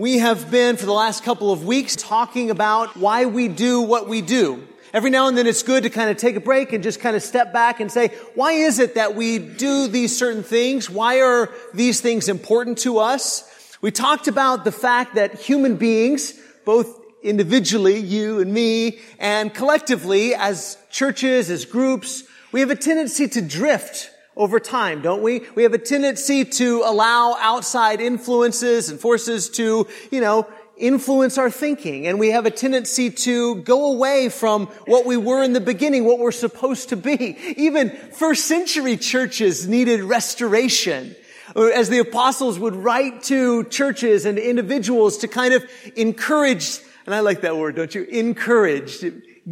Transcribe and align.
We 0.00 0.16
have 0.16 0.50
been 0.50 0.78
for 0.78 0.86
the 0.86 0.94
last 0.94 1.24
couple 1.24 1.52
of 1.52 1.66
weeks 1.66 1.94
talking 1.94 2.50
about 2.50 2.96
why 2.96 3.26
we 3.26 3.48
do 3.48 3.82
what 3.82 4.08
we 4.08 4.22
do. 4.22 4.66
Every 4.94 5.10
now 5.10 5.28
and 5.28 5.36
then 5.36 5.46
it's 5.46 5.62
good 5.62 5.82
to 5.82 5.90
kind 5.90 6.08
of 6.08 6.16
take 6.16 6.36
a 6.36 6.40
break 6.40 6.72
and 6.72 6.82
just 6.82 7.00
kind 7.00 7.14
of 7.14 7.22
step 7.22 7.52
back 7.52 7.80
and 7.80 7.92
say, 7.92 8.08
why 8.34 8.52
is 8.52 8.78
it 8.78 8.94
that 8.94 9.14
we 9.14 9.38
do 9.38 9.88
these 9.88 10.16
certain 10.16 10.42
things? 10.42 10.88
Why 10.88 11.20
are 11.20 11.52
these 11.74 12.00
things 12.00 12.30
important 12.30 12.78
to 12.78 12.96
us? 12.98 13.76
We 13.82 13.90
talked 13.90 14.26
about 14.26 14.64
the 14.64 14.72
fact 14.72 15.16
that 15.16 15.38
human 15.38 15.76
beings, 15.76 16.32
both 16.64 16.98
individually, 17.22 17.98
you 17.98 18.40
and 18.40 18.54
me, 18.54 19.00
and 19.18 19.52
collectively 19.52 20.34
as 20.34 20.78
churches, 20.90 21.50
as 21.50 21.66
groups, 21.66 22.24
we 22.52 22.60
have 22.60 22.70
a 22.70 22.74
tendency 22.74 23.28
to 23.28 23.42
drift 23.42 24.10
over 24.40 24.58
time, 24.58 25.02
don't 25.02 25.20
we? 25.20 25.42
We 25.54 25.64
have 25.64 25.74
a 25.74 25.78
tendency 25.78 26.46
to 26.46 26.82
allow 26.86 27.36
outside 27.38 28.00
influences 28.00 28.88
and 28.88 28.98
forces 28.98 29.50
to, 29.50 29.86
you 30.10 30.20
know, 30.22 30.48
influence 30.78 31.36
our 31.36 31.50
thinking. 31.50 32.06
And 32.06 32.18
we 32.18 32.30
have 32.30 32.46
a 32.46 32.50
tendency 32.50 33.10
to 33.10 33.56
go 33.56 33.92
away 33.92 34.30
from 34.30 34.68
what 34.86 35.04
we 35.04 35.18
were 35.18 35.42
in 35.42 35.52
the 35.52 35.60
beginning, 35.60 36.06
what 36.06 36.18
we're 36.18 36.32
supposed 36.32 36.88
to 36.88 36.96
be. 36.96 37.36
Even 37.58 37.90
first 37.90 38.46
century 38.46 38.96
churches 38.96 39.68
needed 39.68 40.00
restoration. 40.00 41.14
As 41.54 41.90
the 41.90 41.98
apostles 41.98 42.58
would 42.58 42.74
write 42.74 43.24
to 43.24 43.64
churches 43.64 44.24
and 44.24 44.38
individuals 44.38 45.18
to 45.18 45.28
kind 45.28 45.52
of 45.52 45.68
encourage, 45.96 46.78
and 47.04 47.14
I 47.14 47.20
like 47.20 47.42
that 47.42 47.58
word, 47.58 47.76
don't 47.76 47.94
you? 47.94 48.04
Encourage, 48.04 49.04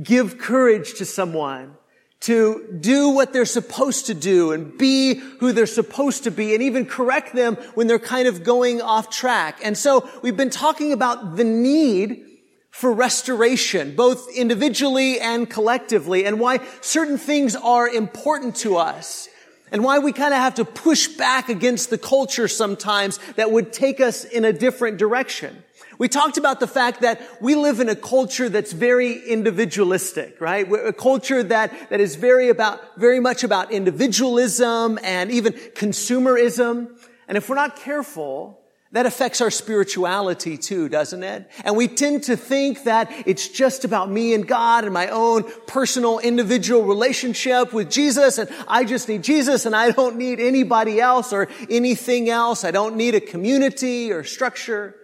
give 0.03 0.39
courage 0.39 0.95
to 0.95 1.05
someone 1.05 1.77
to 2.21 2.77
do 2.81 3.11
what 3.11 3.33
they're 3.33 3.45
supposed 3.45 4.07
to 4.07 4.15
do 4.15 4.53
and 4.53 4.77
be 4.77 5.15
who 5.15 5.53
they're 5.53 5.67
supposed 5.67 6.25
to 6.25 6.31
be 6.31 6.55
and 6.55 6.63
even 6.63 6.85
correct 6.85 7.35
them 7.35 7.55
when 7.75 7.87
they're 7.87 7.99
kind 7.99 8.27
of 8.27 8.43
going 8.43 8.83
off 8.83 9.09
track. 9.09 9.61
And 9.63 9.79
so 9.79 10.09
we've 10.23 10.37
been 10.37 10.51
talking 10.51 10.93
about 10.93 11.37
the 11.37 11.45
need 11.45 12.25
for 12.71 12.93
restoration, 12.93 13.95
both 13.95 14.29
individually 14.37 15.21
and 15.21 15.49
collectively, 15.49 16.25
and 16.25 16.39
why 16.41 16.61
certain 16.81 17.19
things 17.19 17.57
are 17.57 17.89
important 17.89 18.57
to 18.57 18.77
us. 18.77 19.29
And 19.71 19.85
why 19.85 19.99
we 19.99 20.13
kind 20.13 20.33
of 20.33 20.41
have 20.41 20.55
to 20.55 20.65
push 20.65 21.09
back 21.09 21.51
against 21.51 21.91
the 21.91 21.99
culture 21.99 22.49
sometimes 22.49 23.19
that 23.37 23.51
would 23.51 23.71
take 23.73 24.01
us 24.01 24.25
in 24.25 24.47
a 24.47 24.53
different 24.53 24.97
direction. 24.97 25.63
We 25.99 26.09
talked 26.09 26.39
about 26.39 26.61
the 26.61 26.69
fact 26.69 27.01
that 27.01 27.21
we 27.43 27.57
live 27.57 27.81
in 27.81 27.89
a 27.89 27.97
culture 27.97 28.49
that's 28.49 28.73
very 28.73 29.19
individualistic, 29.29 30.41
right? 30.41 30.71
A 30.73 30.93
culture 30.93 31.43
that, 31.43 31.91
that 31.91 32.01
is 32.01 32.15
very 32.15 32.51
about, 32.51 32.81
very 32.97 33.19
much 33.19 33.43
about 33.43 33.73
individualism 33.73 35.01
and 35.03 35.33
even 35.33 35.55
consumerism. 35.55 36.97
And 37.27 37.37
if 37.37 37.49
we're 37.49 37.57
not 37.57 37.75
careful, 37.75 38.61
that 38.93 39.07
affects 39.07 39.41
our 39.41 39.51
spirituality 39.51 40.57
too, 40.57 40.89
doesn't 40.89 41.25
it? 41.25 41.51
And 41.65 41.77
we 41.77 41.89
tend 41.89 42.23
to 42.25 42.37
think 42.37 42.85
that 42.85 43.13
it's 43.27 43.49
just 43.49 43.85
about 43.85 44.09
me 44.09 44.35
and 44.35 44.47
God 44.47 44.85
and 44.85 44.95
my 44.95 45.09
own 45.09 45.45
personal 45.67 46.21
individual 46.21 46.85
relationship 46.85 47.73
with 47.73 47.91
Jesus 47.91 48.39
and 48.39 48.49
I 48.69 48.85
just 48.85 49.09
need 49.09 49.25
Jesus 49.25 49.67
and 49.67 49.75
I 49.75 49.91
don't 49.91 50.17
need 50.17 50.39
anybody 50.39 51.01
else 51.01 51.33
or 51.33 51.49
anything 51.69 52.31
else. 52.31 52.65
I 52.65 52.71
don't 52.71 52.97
need 52.97 53.17
a 53.17 53.21
community 53.21 54.13
or 54.13 54.23
structure. 54.23 54.95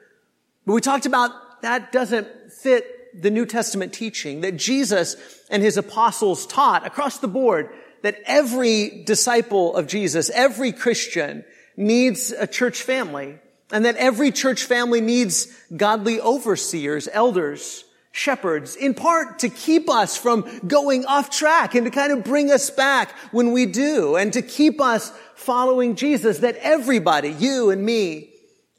But 0.67 0.73
we 0.73 0.81
talked 0.81 1.07
about 1.07 1.63
that 1.63 1.93
doesn't 1.93 2.53
fit 2.53 3.23
the 3.23 3.31
New 3.31 3.47
Testament 3.47 3.93
teaching 3.93 4.41
that 4.41 4.57
Jesus 4.57 5.17
and 5.51 5.63
his 5.63 5.77
apostles 5.77 6.47
taught 6.47 6.87
across 6.87 7.19
the 7.19 7.29
board 7.29 7.71
that 8.03 8.21
every 8.27 9.03
disciple 9.05 9.75
of 9.77 9.87
Jesus, 9.87 10.31
every 10.31 10.73
Christian 10.73 11.45
needs 11.77 12.33
a 12.33 12.47
church 12.47 12.83
family 12.83 13.39
and 13.71 13.85
that 13.85 13.97
every 13.97 14.31
church 14.31 14.65
family 14.65 15.01
needs 15.01 15.47
godly 15.75 16.21
overseers, 16.21 17.09
elders, 17.13 17.85
shepherds, 18.13 18.77
in 18.77 18.95
part 18.95 19.39
to 19.41 19.49
keep 19.49 19.89
us 19.89 20.17
from 20.17 20.45
going 20.67 21.07
off 21.07 21.31
track 21.31 21.75
and 21.75 21.87
to 21.87 21.91
kind 21.91 22.13
of 22.13 22.25
bring 22.25 22.51
us 22.51 22.71
back 22.71 23.11
when 23.33 23.53
we 23.53 23.67
do 23.67 24.17
and 24.17 24.33
to 24.35 24.43
keep 24.43 24.81
us 24.81 25.11
following 25.35 25.97
Jesus, 25.97 26.39
that 26.39 26.57
everybody, 26.57 27.31
you 27.31 27.71
and 27.71 27.83
me, 27.83 28.34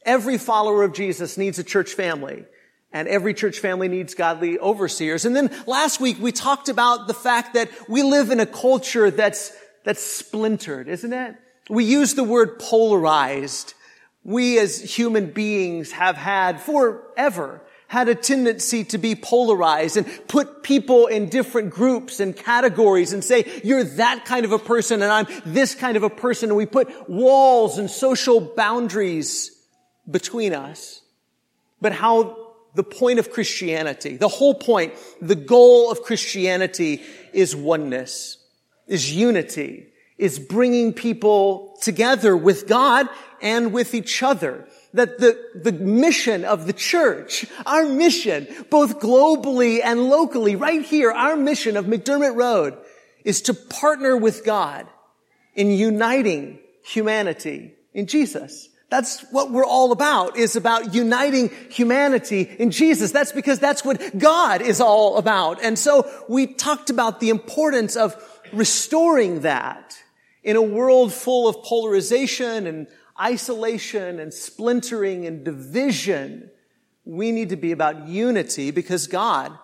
Every 0.06 0.38
follower 0.38 0.84
of 0.84 0.94
Jesus 0.94 1.38
needs 1.38 1.60
a 1.60 1.64
church 1.64 1.94
family. 1.94 2.46
And 2.94 3.10
every 3.10 3.34
church 3.34 3.60
family 3.60 3.90
needs 3.90 4.14
godly 4.14 4.58
overseers. 4.58 5.26
And 5.26 5.36
then 5.36 5.52
last 5.68 6.00
week 6.00 6.18
we 6.20 6.32
talked 6.32 6.70
about 6.70 7.08
the 7.08 7.14
fact 7.14 7.56
that 7.56 7.70
we 7.90 8.04
live 8.04 8.30
in 8.30 8.40
a 8.40 8.46
culture 8.46 9.12
that's, 9.12 9.52
that's 9.84 10.02
splintered, 10.02 10.88
isn't 10.88 11.12
it? 11.12 11.36
We 11.70 11.84
use 11.84 12.14
the 12.14 12.24
word 12.24 12.58
polarized. 12.58 13.74
We 14.24 14.60
as 14.60 14.80
human 14.80 15.32
beings 15.32 15.92
have 15.92 16.16
had 16.16 16.62
forever 16.62 17.62
had 17.88 18.10
a 18.10 18.16
tendency 18.16 18.84
to 18.84 18.98
be 18.98 19.16
polarized 19.16 19.98
and 19.98 20.08
put 20.28 20.64
people 20.64 21.08
in 21.08 21.30
different 21.30 21.70
groups 21.70 22.20
and 22.20 22.36
categories 22.36 23.14
and 23.14 23.24
say, 23.24 23.62
you're 23.64 23.84
that 23.84 24.26
kind 24.26 24.46
of 24.46 24.52
a 24.52 24.60
person 24.60 25.02
and 25.02 25.12
I'm 25.12 25.28
this 25.46 25.76
kind 25.76 25.96
of 25.98 26.04
a 26.04 26.10
person. 26.10 26.50
And 26.50 26.58
we 26.58 26.66
put 26.66 27.10
walls 27.10 27.78
and 27.78 27.90
social 27.90 28.42
boundaries 28.42 29.55
between 30.10 30.54
us, 30.54 31.02
but 31.82 31.94
how 31.94 32.38
the 32.76 32.84
point 32.84 33.20
of 33.20 33.32
Christianity, 33.32 34.18
the 34.18 34.28
whole 34.28 34.54
point, 34.54 34.94
the 35.22 35.36
goal 35.36 35.92
of 35.92 36.02
Christianity 36.04 37.02
is 37.34 37.56
oneness, 37.56 38.38
is 38.88 39.14
unity, 39.14 39.88
is 40.18 40.40
bringing 40.40 40.94
people 40.94 41.78
together 41.82 42.36
with 42.38 42.68
God 42.68 43.08
and 43.42 43.74
with 43.74 43.94
each 43.94 44.24
other. 44.24 44.68
That 44.94 45.20
the, 45.20 45.38
the 45.56 45.74
mission 45.74 46.46
of 46.46 46.68
the 46.68 46.74
church, 46.74 47.46
our 47.66 47.86
mission, 47.86 48.48
both 48.70 49.00
globally 49.00 49.82
and 49.84 50.10
locally, 50.10 50.56
right 50.56 50.82
here, 50.82 51.12
our 51.12 51.36
mission 51.36 51.76
of 51.76 51.86
McDermott 51.86 52.36
Road 52.36 52.78
is 53.26 53.42
to 53.44 53.54
partner 53.54 54.16
with 54.16 54.46
God 54.46 54.88
in 55.54 55.72
uniting 55.72 56.60
humanity 56.84 57.74
in 57.94 58.08
Jesus. 58.08 58.70
That's 58.90 59.22
what 59.32 59.52
we're 59.52 59.66
all 59.66 59.92
about, 59.92 60.38
is 60.38 60.56
about 60.56 60.94
uniting 60.94 61.50
humanity 61.70 62.44
in 62.60 62.70
Jesus. 62.72 63.12
That's 63.12 63.32
because 63.32 63.60
that's 63.60 63.84
what 63.84 64.18
God 64.18 64.62
is 64.62 64.80
all 64.80 65.18
about. 65.18 65.64
And 65.64 65.78
so 65.78 66.10
we 66.30 66.48
talked 66.48 66.90
about 66.90 67.20
the 67.20 67.30
importance 67.30 67.96
of 67.96 68.16
restoring 68.54 69.42
that 69.42 69.98
in 70.44 70.56
a 70.56 70.62
world 70.62 71.12
full 71.12 71.48
of 71.48 71.64
polarization 71.64 72.68
and 72.68 72.88
isolation 73.20 74.20
and 74.20 74.34
splintering 74.34 75.26
and 75.26 75.44
division. 75.44 76.52
We 77.06 77.32
need 77.32 77.50
to 77.50 77.56
be 77.56 77.72
about 77.72 78.08
unity 78.08 78.72
because 78.72 79.08
God 79.08 79.58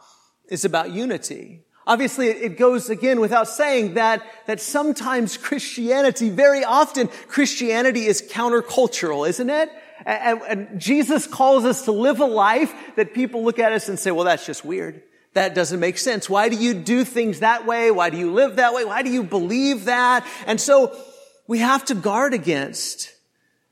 is 0.49 0.65
about 0.65 0.91
unity. 0.91 1.61
Obviously, 1.91 2.27
it 2.29 2.57
goes 2.57 2.89
again 2.89 3.19
without 3.19 3.49
saying 3.49 3.95
that, 3.95 4.23
that 4.45 4.61
sometimes 4.61 5.35
Christianity, 5.35 6.29
very 6.29 6.63
often 6.63 7.09
Christianity 7.27 8.05
is 8.05 8.21
countercultural, 8.21 9.27
isn't 9.27 9.49
it? 9.49 9.69
And, 10.05 10.41
and, 10.43 10.79
Jesus 10.79 11.27
calls 11.27 11.65
us 11.65 11.83
to 11.83 11.91
live 11.91 12.21
a 12.21 12.25
life 12.25 12.73
that 12.95 13.13
people 13.13 13.43
look 13.43 13.59
at 13.59 13.73
us 13.73 13.89
and 13.89 13.99
say, 13.99 14.09
well, 14.09 14.23
that's 14.23 14.45
just 14.45 14.63
weird. 14.63 15.03
That 15.33 15.53
doesn't 15.53 15.81
make 15.81 15.97
sense. 15.97 16.29
Why 16.29 16.47
do 16.47 16.55
you 16.55 16.73
do 16.73 17.03
things 17.03 17.41
that 17.41 17.65
way? 17.65 17.91
Why 17.91 18.09
do 18.09 18.15
you 18.15 18.31
live 18.31 18.55
that 18.55 18.73
way? 18.73 18.85
Why 18.85 19.03
do 19.03 19.09
you 19.09 19.21
believe 19.21 19.83
that? 19.83 20.25
And 20.47 20.61
so 20.61 20.97
we 21.45 21.59
have 21.59 21.83
to 21.85 21.93
guard 21.93 22.33
against 22.33 23.13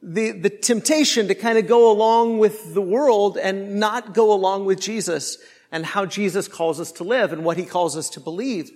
the, 0.04 0.32
the 0.32 0.50
temptation 0.50 1.30
to 1.30 1.36
kind 1.36 1.58
of 1.58 1.68
go 1.68 1.90
along 1.90 2.40
with 2.40 2.74
the 2.74 2.82
world 2.82 3.38
and 3.38 3.80
not 3.80 4.14
go 4.14 4.34
along 4.34 4.66
with 4.66 4.82
Jesus 4.82 5.38
and 5.72 5.86
how 5.86 6.06
Jesus 6.06 6.48
calls 6.48 6.80
us 6.80 6.92
to 6.94 7.04
live 7.04 7.32
and 7.34 7.44
what 7.44 7.58
he 7.58 7.66
calls 7.66 7.96
us 7.96 8.10
to 8.12 8.20
believe. 8.20 8.72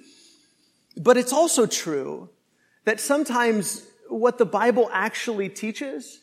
But 0.95 1.17
it's 1.17 1.33
also 1.33 1.65
true 1.65 2.29
that 2.85 2.99
sometimes 2.99 3.85
what 4.09 4.37
the 4.37 4.45
Bible 4.45 4.89
actually 4.93 5.49
teaches 5.49 6.19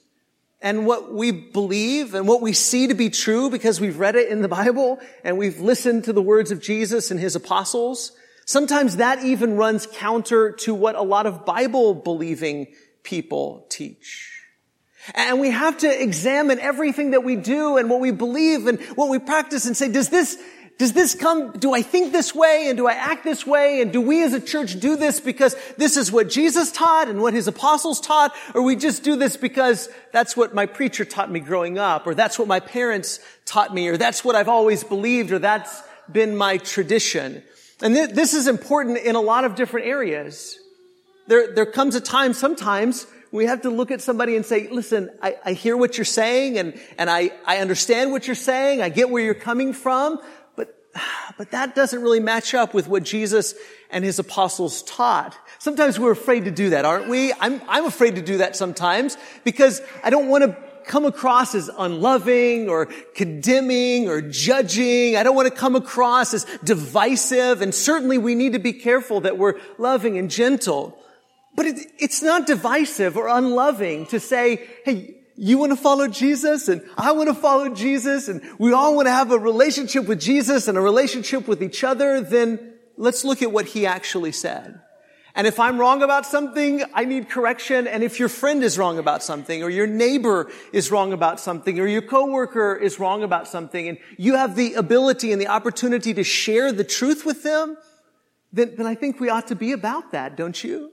and 0.63 0.87
what 0.87 1.13
we 1.13 1.33
believe 1.33 2.15
and 2.15 2.29
what 2.29 2.43
we 2.43 2.53
see 2.53 2.87
to 2.87 2.95
be 2.95 3.11
true 3.11 3.51
because 3.51 3.81
we've 3.81 3.99
read 3.99 4.15
it 4.15 4.29
in 4.29 4.43
the 4.43 4.49
Bible 4.49 5.01
and 5.25 5.39
we've 5.39 5.61
listened 5.61 6.05
to 6.05 6.13
the 6.13 6.23
words 6.23 6.51
of 6.51 6.61
Jesus 6.61 7.11
and 7.11 7.19
his 7.19 7.35
apostles, 7.35 8.13
sometimes 8.45 8.97
that 8.97 9.25
even 9.25 9.57
runs 9.57 9.87
counter 9.87 10.53
to 10.53 10.75
what 10.75 10.97
a 10.97 11.03
lot 11.03 11.27
of 11.27 11.47
Bible 11.47 11.95
believing 11.95 12.69
people 13.03 13.67
teach. 13.71 14.41
And 15.15 15.41
we 15.41 15.51
have 15.51 15.79
to 15.79 16.03
examine 16.03 16.61
everything 16.61 17.13
that 17.13 17.25
we 17.25 17.37
do 17.37 17.79
and 17.79 17.89
what 17.89 18.01
we 18.01 18.11
believe 18.11 18.67
and 18.67 18.79
what 18.97 19.09
we 19.09 19.19
practice 19.19 19.67
and 19.67 19.77
say, 19.77 19.91
does 19.91 20.11
this, 20.11 20.39
does 20.81 20.95
this 20.95 21.15
come, 21.15 21.53
do 21.53 21.75
I 21.75 21.83
think 21.83 22.11
this 22.11 22.35
way 22.35 22.69
and 22.69 22.79
do 22.79 22.87
I 22.87 22.95
act 22.95 23.23
this 23.23 23.47
way? 23.47 23.83
And 23.83 23.93
do 23.93 24.01
we 24.01 24.25
as 24.25 24.33
a 24.33 24.41
church 24.41 24.81
do 24.81 24.97
this 24.97 25.21
because 25.21 25.55
this 25.77 25.99
is 25.99 26.11
what 26.11 26.31
Jesus 26.31 26.73
taught 26.73 27.07
and 27.07 27.21
what 27.21 27.35
his 27.35 27.47
apostles 27.47 28.01
taught? 28.01 28.35
Or 28.55 28.63
we 28.63 28.77
just 28.77 29.05
do 29.05 29.17
this 29.17 29.37
because 29.37 29.91
that's 30.11 30.39
what 30.39 30.55
my 30.55 30.65
preacher 30.65 31.05
taught 31.05 31.31
me 31.31 31.41
growing 31.41 31.79
up, 31.79 32.07
or 32.07 32.15
that's 32.15 32.39
what 32.39 32.49
my 32.49 32.61
parents 32.61 33.21
taught 33.45 33.75
me, 33.75 33.89
or 33.89 33.99
that's 33.99 34.25
what 34.25 34.35
I've 34.35 34.49
always 34.49 34.83
believed, 34.83 35.33
or 35.33 35.39
that's 35.39 35.83
been 36.11 36.35
my 36.35 36.57
tradition. 36.57 37.43
And 37.83 37.95
th- 37.95 38.13
this 38.13 38.33
is 38.33 38.49
important 38.49 38.97
in 38.97 39.17
a 39.17 39.21
lot 39.21 39.45
of 39.45 39.57
different 39.57 39.87
areas. 39.87 40.59
There, 41.27 41.53
there 41.53 41.67
comes 41.67 41.95
a 41.95 42.01
time 42.01 42.33
sometimes 42.33 43.07
we 43.33 43.47
have 43.47 43.63
to 43.63 43.71
look 43.71 43.91
at 43.91 44.01
somebody 44.01 44.35
and 44.35 44.45
say, 44.45 44.69
listen, 44.69 45.11
I, 45.23 45.37
I 45.45 45.53
hear 45.53 45.77
what 45.77 45.97
you're 45.97 46.05
saying 46.05 46.59
and, 46.59 46.81
and 46.99 47.09
I, 47.09 47.31
I 47.47 47.59
understand 47.59 48.11
what 48.11 48.27
you're 48.27 48.35
saying. 48.35 48.83
I 48.83 48.89
get 48.89 49.09
where 49.09 49.23
you're 49.23 49.35
coming 49.35 49.73
from, 49.73 50.19
but, 51.39 51.51
that 51.51 51.75
doesn't 51.75 52.03
really 52.03 52.21
match 52.21 52.55
up 52.55 52.75
with 52.75 52.89
what 52.89 53.03
Jesus 53.03 53.55
and 53.91 54.05
his 54.05 54.19
apostles 54.19 54.83
taught. 54.83 55.37
Sometimes 55.59 55.99
we're 55.99 56.13
afraid 56.13 56.45
to 56.45 56.51
do 56.51 56.71
that, 56.71 56.85
aren't 56.85 57.09
we? 57.09 57.33
I'm, 57.35 57.61
I'm 57.69 57.87
afraid 57.87 58.17
to 58.17 58.23
do 58.23 58.39
that 58.39 58.57
sometimes 58.57 59.17
because 59.45 59.81
I 60.03 60.11
don't 60.11 60.29
want 60.29 60.45
to 60.45 60.57
come 60.87 61.05
across 61.07 61.55
as 61.55 61.71
unloving 61.79 62.69
or 62.69 62.87
condemning 63.15 64.09
or 64.09 64.21
judging. 64.21 65.17
I 65.17 65.23
don't 65.23 65.37
want 65.37 65.49
to 65.49 65.55
come 65.55 65.77
across 65.77 66.35
as 66.35 66.47
divisive. 66.65 67.63
And 67.63 67.75
certainly 67.75 68.19
we 68.19 68.35
need 68.35 68.55
to 68.55 68.59
be 68.59 68.73
careful 68.73 69.21
that 69.21 69.39
we're 69.39 69.61
loving 69.79 70.19
and 70.19 70.31
gentle. 70.31 70.99
But 71.55 71.67
it, 71.67 71.87
it's 71.99 72.23
not 72.23 72.47
divisive 72.47 73.17
or 73.17 73.29
unloving 73.29 74.07
to 74.07 74.21
say, 74.21 74.67
hey, 74.85 75.20
you 75.37 75.59
want 75.59 75.73
to 75.73 75.77
follow 75.77 76.09
Jesus 76.09 76.69
and 76.69 76.83
I 76.97 77.13
want 77.13 77.29
to 77.29 77.35
follow 77.35 77.69
Jesus 77.75 78.29
and 78.29 78.43
we 78.59 78.73
all 78.73 78.95
want 78.95 79.07
to 79.07 79.13
have 79.13 79.33
a 79.33 79.39
relationship 79.39 80.07
with 80.07 80.21
Jesus 80.21 80.69
and 80.69 80.77
a 80.77 80.81
relationship 80.81 81.49
with 81.49 81.63
each 81.63 81.83
other, 81.85 82.21
then 82.21 82.75
let's 82.97 83.25
look 83.25 83.43
at 83.43 83.53
what 83.53 83.67
he 83.67 83.87
actually 83.87 84.33
said. 84.33 84.81
And 85.35 85.47
if 85.47 85.61
I'm 85.61 85.79
wrong 85.79 86.03
about 86.03 86.27
something, 86.27 86.83
I 86.93 87.05
need 87.05 87.29
correction. 87.29 87.87
And 87.87 88.03
if 88.03 88.19
your 88.19 88.29
friend 88.29 88.65
is 88.65 88.77
wrong 88.77 88.99
about 88.99 89.23
something, 89.23 89.63
or 89.63 89.71
your 89.71 89.87
neighbor 89.87 90.51
is 90.73 90.91
wrong 90.91 91.13
about 91.13 91.39
something, 91.39 91.79
or 91.79 91.87
your 91.87 92.03
coworker 92.03 92.75
is 92.75 92.99
wrong 92.99 93.23
about 93.23 93.47
something, 93.47 93.89
and 93.89 93.99
you 94.19 94.35
have 94.35 94.57
the 94.57 94.75
ability 94.75 95.31
and 95.33 95.41
the 95.41 95.47
opportunity 95.47 96.13
to 96.15 96.25
share 96.25 96.73
the 96.73 96.85
truth 96.85 97.25
with 97.25 97.43
them, 97.45 97.77
then, 98.53 98.75
then 98.77 98.87
I 98.87 98.97
think 98.97 99.21
we 99.21 99.29
ought 99.29 99.47
to 99.49 99.55
be 99.55 99.73
about 99.73 100.11
that, 100.13 100.37
don't 100.37 100.63
you? 100.63 100.91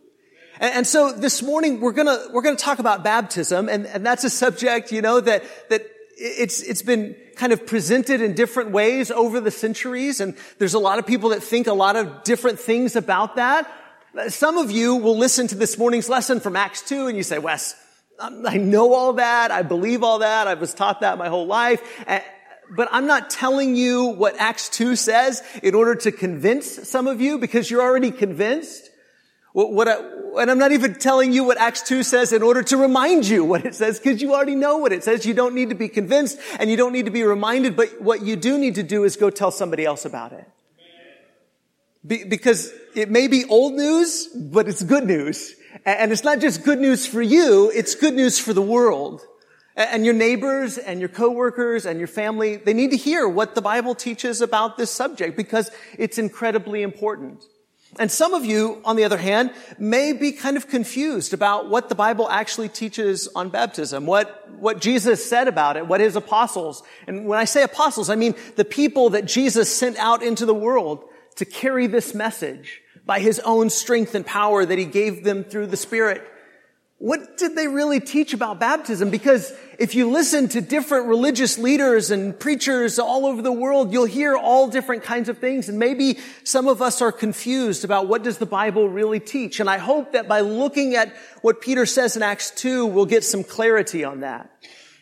And, 0.60 0.88
so 0.88 1.12
this 1.12 1.44
morning 1.44 1.80
we're 1.82 1.92
gonna, 1.92 2.28
we're 2.32 2.42
gonna 2.42 2.56
talk 2.56 2.80
about 2.80 3.04
baptism, 3.04 3.70
and, 3.70 3.86
and 3.86 4.06
that's 4.06 4.24
a 4.24 4.30
subject, 4.30 4.92
you 4.92 5.02
know, 5.02 5.20
that, 5.20 5.44
that 5.70 5.86
it's, 6.18 6.62
it's 6.62 6.82
been 6.82 7.16
kind 7.36 7.54
of 7.54 7.68
presented 7.68 8.22
in 8.22 8.34
different 8.34 8.72
ways 8.72 9.12
over 9.12 9.40
the 9.40 9.52
centuries, 9.52 10.20
and 10.20 10.36
there's 10.58 10.74
a 10.74 10.80
lot 10.80 11.00
of 11.00 11.06
people 11.06 11.30
that 11.30 11.44
think 11.44 11.68
a 11.68 11.74
lot 11.74 11.96
of 11.96 12.24
different 12.24 12.60
things 12.60 12.96
about 12.96 13.36
that. 13.36 13.72
Some 14.30 14.58
of 14.58 14.72
you 14.72 14.96
will 14.96 15.18
listen 15.18 15.48
to 15.48 15.56
this 15.56 15.78
morning's 15.78 16.10
lesson 16.10 16.40
from 16.40 16.56
Acts 16.56 16.82
2 16.84 17.08
and 17.08 17.16
you 17.16 17.22
say, 17.22 17.38
Wes, 17.38 17.76
um, 18.20 18.46
I 18.48 18.58
know 18.58 18.94
all 18.94 19.14
that. 19.14 19.52
I 19.52 19.62
believe 19.62 20.02
all 20.02 20.20
that. 20.20 20.48
I 20.48 20.56
was 20.56 20.74
taught 20.74 21.02
that 21.02 21.20
my 21.20 21.28
whole 21.28 21.46
life. 21.46 21.82
But 22.70 22.90
I'm 22.92 23.06
not 23.06 23.30
telling 23.30 23.76
you 23.76 24.06
what 24.06 24.36
Acts 24.38 24.70
2 24.70 24.96
says 24.96 25.44
in 25.62 25.76
order 25.76 25.96
to 25.96 26.12
convince 26.12 26.90
some 26.90 27.08
of 27.08 27.22
you 27.22 27.38
because 27.38 27.70
you're 27.70 27.82
already 27.82 28.12
convinced. 28.12 28.87
What, 29.58 29.74
what 29.74 29.88
I, 29.88 29.96
and 30.40 30.52
I'm 30.52 30.60
not 30.60 30.72
even 30.72 30.94
telling 30.94 31.34
you 31.34 31.44
what 31.44 31.58
Acts 31.58 31.82
2 31.82 32.04
says 32.04 32.32
in 32.32 32.44
order 32.44 32.62
to 32.62 32.78
remind 32.78 33.28
you 33.28 33.44
what 33.44 33.66
it 33.66 33.74
says 33.74 34.00
because 34.00 34.22
you 34.22 34.36
already 34.36 34.54
know 34.54 34.78
what 34.78 34.94
it 34.94 35.04
says. 35.04 35.26
You 35.26 35.34
don't 35.34 35.56
need 35.56 35.70
to 35.70 35.76
be 35.76 35.90
convinced 35.90 36.38
and 36.60 36.70
you 36.70 36.78
don't 36.78 36.94
need 36.94 37.06
to 37.06 37.12
be 37.12 37.24
reminded, 37.24 37.76
but 37.76 38.00
what 38.00 38.22
you 38.22 38.36
do 38.36 38.60
need 38.60 38.76
to 38.76 38.84
do 38.84 39.04
is 39.04 39.16
go 39.16 39.32
tell 39.32 39.50
somebody 39.50 39.84
else 39.84 40.06
about 40.06 40.32
it. 40.32 40.48
Be, 42.06 42.24
because 42.24 42.72
it 42.94 43.10
may 43.10 43.28
be 43.28 43.46
old 43.46 43.74
news, 43.74 44.28
but 44.28 44.70
it's 44.70 44.84
good 44.84 45.06
news. 45.06 45.56
And 45.88 46.12
it's 46.12 46.24
not 46.24 46.40
just 46.40 46.64
good 46.64 46.78
news 46.78 47.08
for 47.08 47.24
you, 47.24 47.72
it's 47.74 47.96
good 47.96 48.14
news 48.14 48.38
for 48.38 48.54
the 48.54 48.62
world. 48.62 49.24
And 49.76 50.06
your 50.06 50.14
neighbors 50.14 50.78
and 50.78 51.00
your 51.00 51.10
coworkers 51.10 51.88
and 51.88 51.98
your 51.98 52.08
family, 52.08 52.58
they 52.58 52.76
need 52.76 52.92
to 52.92 52.98
hear 52.98 53.28
what 53.28 53.56
the 53.56 53.64
Bible 53.64 53.96
teaches 53.96 54.40
about 54.40 54.78
this 54.78 54.92
subject 54.92 55.36
because 55.36 55.72
it's 55.98 56.20
incredibly 56.20 56.84
important. 56.84 57.44
And 58.00 58.12
some 58.12 58.34
of 58.34 58.46
you, 58.46 58.82
on 58.86 58.96
the 58.96 59.06
other 59.06 59.18
hand, 59.18 59.52
may 59.80 60.14
be 60.14 60.32
kind 60.32 60.58
of 60.58 60.68
confused 60.68 61.34
about 61.34 61.70
what 61.70 61.90
the 61.90 61.96
Bible 61.96 62.30
actually 62.30 62.70
teaches 62.70 63.28
on 63.30 63.50
baptism, 63.50 64.06
what, 64.06 64.50
what 64.60 64.82
Jesus 64.82 65.28
said 65.28 65.48
about 65.48 65.78
it, 65.78 65.88
what 65.88 66.02
his 66.02 66.16
apostles, 66.16 66.84
and 67.08 67.26
when 67.26 67.40
I 67.40 67.46
say 67.46 67.64
apostles, 67.64 68.10
I 68.10 68.16
mean 68.16 68.36
the 68.56 68.66
people 68.66 69.12
that 69.12 69.26
Jesus 69.26 69.74
sent 69.74 69.98
out 69.98 70.22
into 70.22 70.46
the 70.46 70.54
world 70.54 71.06
to 71.38 71.46
carry 71.46 71.88
this 71.88 72.14
message 72.14 72.82
by 73.06 73.20
his 73.20 73.40
own 73.40 73.70
strength 73.70 74.14
and 74.14 74.26
power 74.26 74.66
that 74.66 74.78
he 74.78 74.86
gave 74.86 75.24
them 75.24 75.44
through 75.44 75.68
the 75.68 75.78
Spirit. 75.78 76.22
What 77.00 77.38
did 77.38 77.56
they 77.56 77.68
really 77.68 78.00
teach 78.00 78.34
about 78.34 78.60
baptism? 78.60 79.12
Because 79.12 79.54
if 79.78 79.94
you 79.94 80.10
listen 80.10 80.48
to 80.50 80.62
different 80.62 81.06
religious 81.06 81.60
leaders 81.60 82.10
and 82.10 82.38
preachers 82.40 82.98
all 82.98 83.28
over 83.28 83.44
the 83.44 83.52
world, 83.52 83.94
you'll 83.94 84.06
hear 84.06 84.36
all 84.36 84.68
different 84.68 85.04
kinds 85.04 85.30
of 85.30 85.38
things. 85.38 85.70
And 85.70 85.78
maybe 85.78 86.18
some 86.44 86.68
of 86.68 86.82
us 86.82 87.00
are 87.00 87.12
confused 87.12 87.86
about 87.86 88.08
what 88.08 88.24
does 88.24 88.40
the 88.40 88.48
Bible 88.48 88.90
really 88.90 89.20
teach. 89.20 89.60
And 89.60 89.70
I 89.70 89.78
hope 89.78 90.14
that 90.14 90.28
by 90.28 90.40
looking 90.40 90.96
at 90.96 91.16
what 91.44 91.62
Peter 91.62 91.86
says 91.86 92.18
in 92.18 92.24
Acts 92.24 92.50
2, 92.50 92.88
we'll 92.88 93.06
get 93.06 93.24
some 93.24 93.44
clarity 93.44 94.04
on 94.04 94.22
that. 94.22 94.50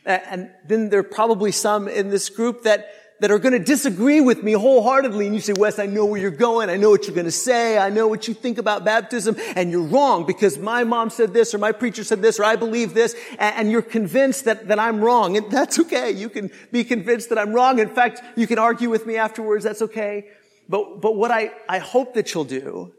And 0.05 0.51
then 0.67 0.89
there 0.89 0.99
are 0.99 1.03
probably 1.03 1.53
some 1.53 1.87
in 1.87 2.09
this 2.09 2.27
group 2.29 2.63
that 2.63 2.89
that 3.21 3.31
are 3.31 3.39
going 3.39 3.53
to 3.53 3.59
disagree 3.59 4.19
with 4.19 4.43
me 4.43 4.51
wholeheartedly. 4.51 5.25
And 5.25 5.33
you 5.33 5.41
say, 5.41 5.53
Wes, 5.53 5.79
I 5.79 5.85
know 5.85 6.05
where 6.05 6.19
you're 6.19 6.31
going. 6.31 6.69
I 6.69 6.75
know 6.75 6.89
what 6.89 7.05
you're 7.07 7.15
going 7.15 7.25
to 7.25 7.31
say. 7.31 7.77
I 7.77 7.89
know 7.89 8.07
what 8.07 8.27
you 8.27 8.33
think 8.33 8.57
about 8.57 8.83
baptism. 8.83 9.37
And 9.55 9.71
you're 9.71 9.83
wrong 9.83 10.25
because 10.25 10.57
my 10.57 10.83
mom 10.83 11.09
said 11.09 11.33
this 11.33 11.53
or 11.53 11.57
my 11.57 11.71
preacher 11.71 12.03
said 12.03 12.21
this 12.21 12.39
or 12.39 12.43
I 12.43 12.57
believe 12.57 12.93
this. 12.93 13.15
And 13.39 13.71
you're 13.71 13.81
convinced 13.81 14.45
that, 14.45 14.67
that 14.67 14.79
I'm 14.79 15.01
wrong. 15.01 15.37
And 15.37 15.49
that's 15.49 15.79
okay. 15.79 16.11
You 16.11 16.29
can 16.29 16.51
be 16.71 16.83
convinced 16.83 17.29
that 17.29 17.37
I'm 17.37 17.53
wrong. 17.53 17.79
In 17.79 17.89
fact, 17.89 18.21
you 18.35 18.47
can 18.47 18.59
argue 18.59 18.89
with 18.89 19.05
me 19.05 19.15
afterwards. 19.15 19.63
That's 19.63 19.81
okay. 19.81 20.27
But, 20.67 20.99
but 20.99 21.15
what 21.15 21.31
I, 21.31 21.51
I 21.69 21.79
hope 21.79 22.15
that 22.15 22.33
you'll 22.33 22.43
do 22.43 22.93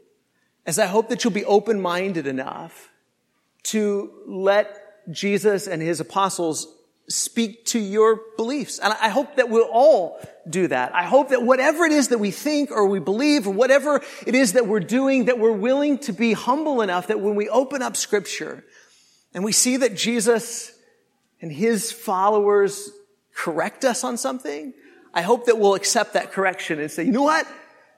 is 0.65 0.79
I 0.79 0.85
hope 0.87 1.09
that 1.09 1.23
you'll 1.23 1.33
be 1.33 1.45
open-minded 1.45 2.25
enough 2.25 2.89
to 3.63 4.11
let 4.25 5.11
Jesus 5.11 5.67
and 5.67 5.81
his 5.81 5.99
apostles 5.99 6.73
speak 7.09 7.65
to 7.65 7.79
your 7.79 8.19
beliefs. 8.35 8.79
And 8.79 8.93
I 8.93 9.09
hope 9.09 9.37
that 9.37 9.49
we'll 9.49 9.69
all 9.71 10.19
do 10.49 10.67
that. 10.67 10.93
I 10.93 11.03
hope 11.03 11.29
that 11.29 11.41
whatever 11.41 11.85
it 11.85 11.91
is 11.91 12.09
that 12.09 12.17
we 12.17 12.31
think 12.31 12.69
or 12.71 12.85
we 12.87 12.99
believe 12.99 13.47
or 13.47 13.51
whatever 13.51 14.01
it 14.25 14.35
is 14.35 14.53
that 14.53 14.67
we're 14.67 14.81
doing, 14.81 15.25
that 15.25 15.39
we're 15.39 15.51
willing 15.51 15.99
to 15.99 16.13
be 16.13 16.33
humble 16.33 16.81
enough 16.81 17.07
that 17.07 17.21
when 17.21 17.35
we 17.35 17.47
open 17.47 17.81
up 17.81 17.95
scripture 17.95 18.65
and 19.33 19.43
we 19.43 19.53
see 19.53 19.77
that 19.77 19.95
Jesus 19.95 20.73
and 21.41 21.51
his 21.51 21.91
followers 21.91 22.89
correct 23.33 23.85
us 23.85 24.03
on 24.03 24.17
something, 24.17 24.73
I 25.13 25.21
hope 25.21 25.45
that 25.45 25.57
we'll 25.57 25.75
accept 25.75 26.13
that 26.13 26.33
correction 26.33 26.79
and 26.79 26.91
say, 26.91 27.03
you 27.03 27.11
know 27.11 27.23
what? 27.23 27.47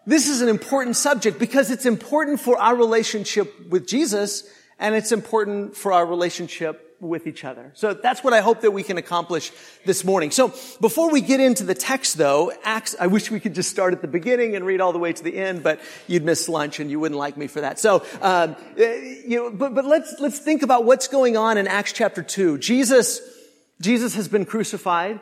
This 0.05 0.27
is 0.27 0.41
an 0.41 0.49
important 0.49 0.95
subject 0.95 1.39
because 1.39 1.71
it's 1.71 1.85
important 1.85 2.39
for 2.39 2.57
our 2.57 2.75
relationship 2.75 3.69
with 3.69 3.87
Jesus 3.87 4.43
and 4.77 4.95
it's 4.95 5.11
important 5.11 5.75
for 5.75 5.93
our 5.93 6.05
relationship 6.05 6.88
with 6.99 7.27
each 7.27 7.45
other. 7.45 7.71
So 7.75 7.93
that's 7.93 8.23
what 8.23 8.33
I 8.33 8.41
hope 8.41 8.61
that 8.61 8.71
we 8.71 8.83
can 8.83 8.97
accomplish 8.97 9.51
this 9.85 10.03
morning. 10.03 10.31
So 10.31 10.49
before 10.81 11.11
we 11.11 11.21
get 11.21 11.39
into 11.39 11.63
the 11.63 11.73
text 11.73 12.17
though, 12.17 12.51
Acts, 12.63 12.95
I 12.99 13.07
wish 13.07 13.31
we 13.31 13.39
could 13.39 13.55
just 13.55 13.69
start 13.69 13.93
at 13.93 14.01
the 14.01 14.07
beginning 14.07 14.55
and 14.55 14.65
read 14.65 14.81
all 14.81 14.91
the 14.91 14.99
way 14.99 15.13
to 15.13 15.23
the 15.23 15.37
end, 15.37 15.63
but 15.63 15.79
you'd 16.07 16.23
miss 16.23 16.49
lunch 16.49 16.79
and 16.79 16.91
you 16.91 16.99
wouldn't 16.99 17.19
like 17.19 17.37
me 17.37 17.47
for 17.47 17.61
that. 17.61 17.79
So, 17.79 18.05
um, 18.21 18.55
eh, 18.77 19.21
you 19.25 19.37
know, 19.37 19.51
but, 19.51 19.73
but 19.73 19.85
let's, 19.85 20.15
let's 20.19 20.39
think 20.39 20.61
about 20.61 20.83
what's 20.83 21.07
going 21.07 21.37
on 21.37 21.57
in 21.57 21.67
Acts 21.67 21.93
chapter 21.93 22.21
2. 22.21 22.57
Jesus, 22.57 23.21
Jesus 23.79 24.15
has 24.15 24.27
been 24.27 24.45
crucified 24.45 25.19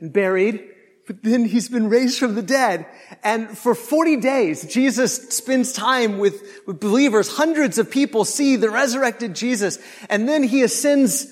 and 0.00 0.12
buried 0.12 0.73
but 1.06 1.22
then 1.22 1.44
he's 1.44 1.68
been 1.68 1.88
raised 1.88 2.18
from 2.18 2.34
the 2.34 2.42
dead. 2.42 2.86
And 3.22 3.56
for 3.56 3.74
40 3.74 4.16
days, 4.16 4.66
Jesus 4.72 5.28
spends 5.28 5.72
time 5.72 6.18
with, 6.18 6.42
with 6.66 6.80
believers. 6.80 7.36
Hundreds 7.36 7.78
of 7.78 7.90
people 7.90 8.24
see 8.24 8.56
the 8.56 8.70
resurrected 8.70 9.34
Jesus. 9.34 9.78
And 10.08 10.28
then 10.28 10.42
he 10.42 10.62
ascends 10.62 11.26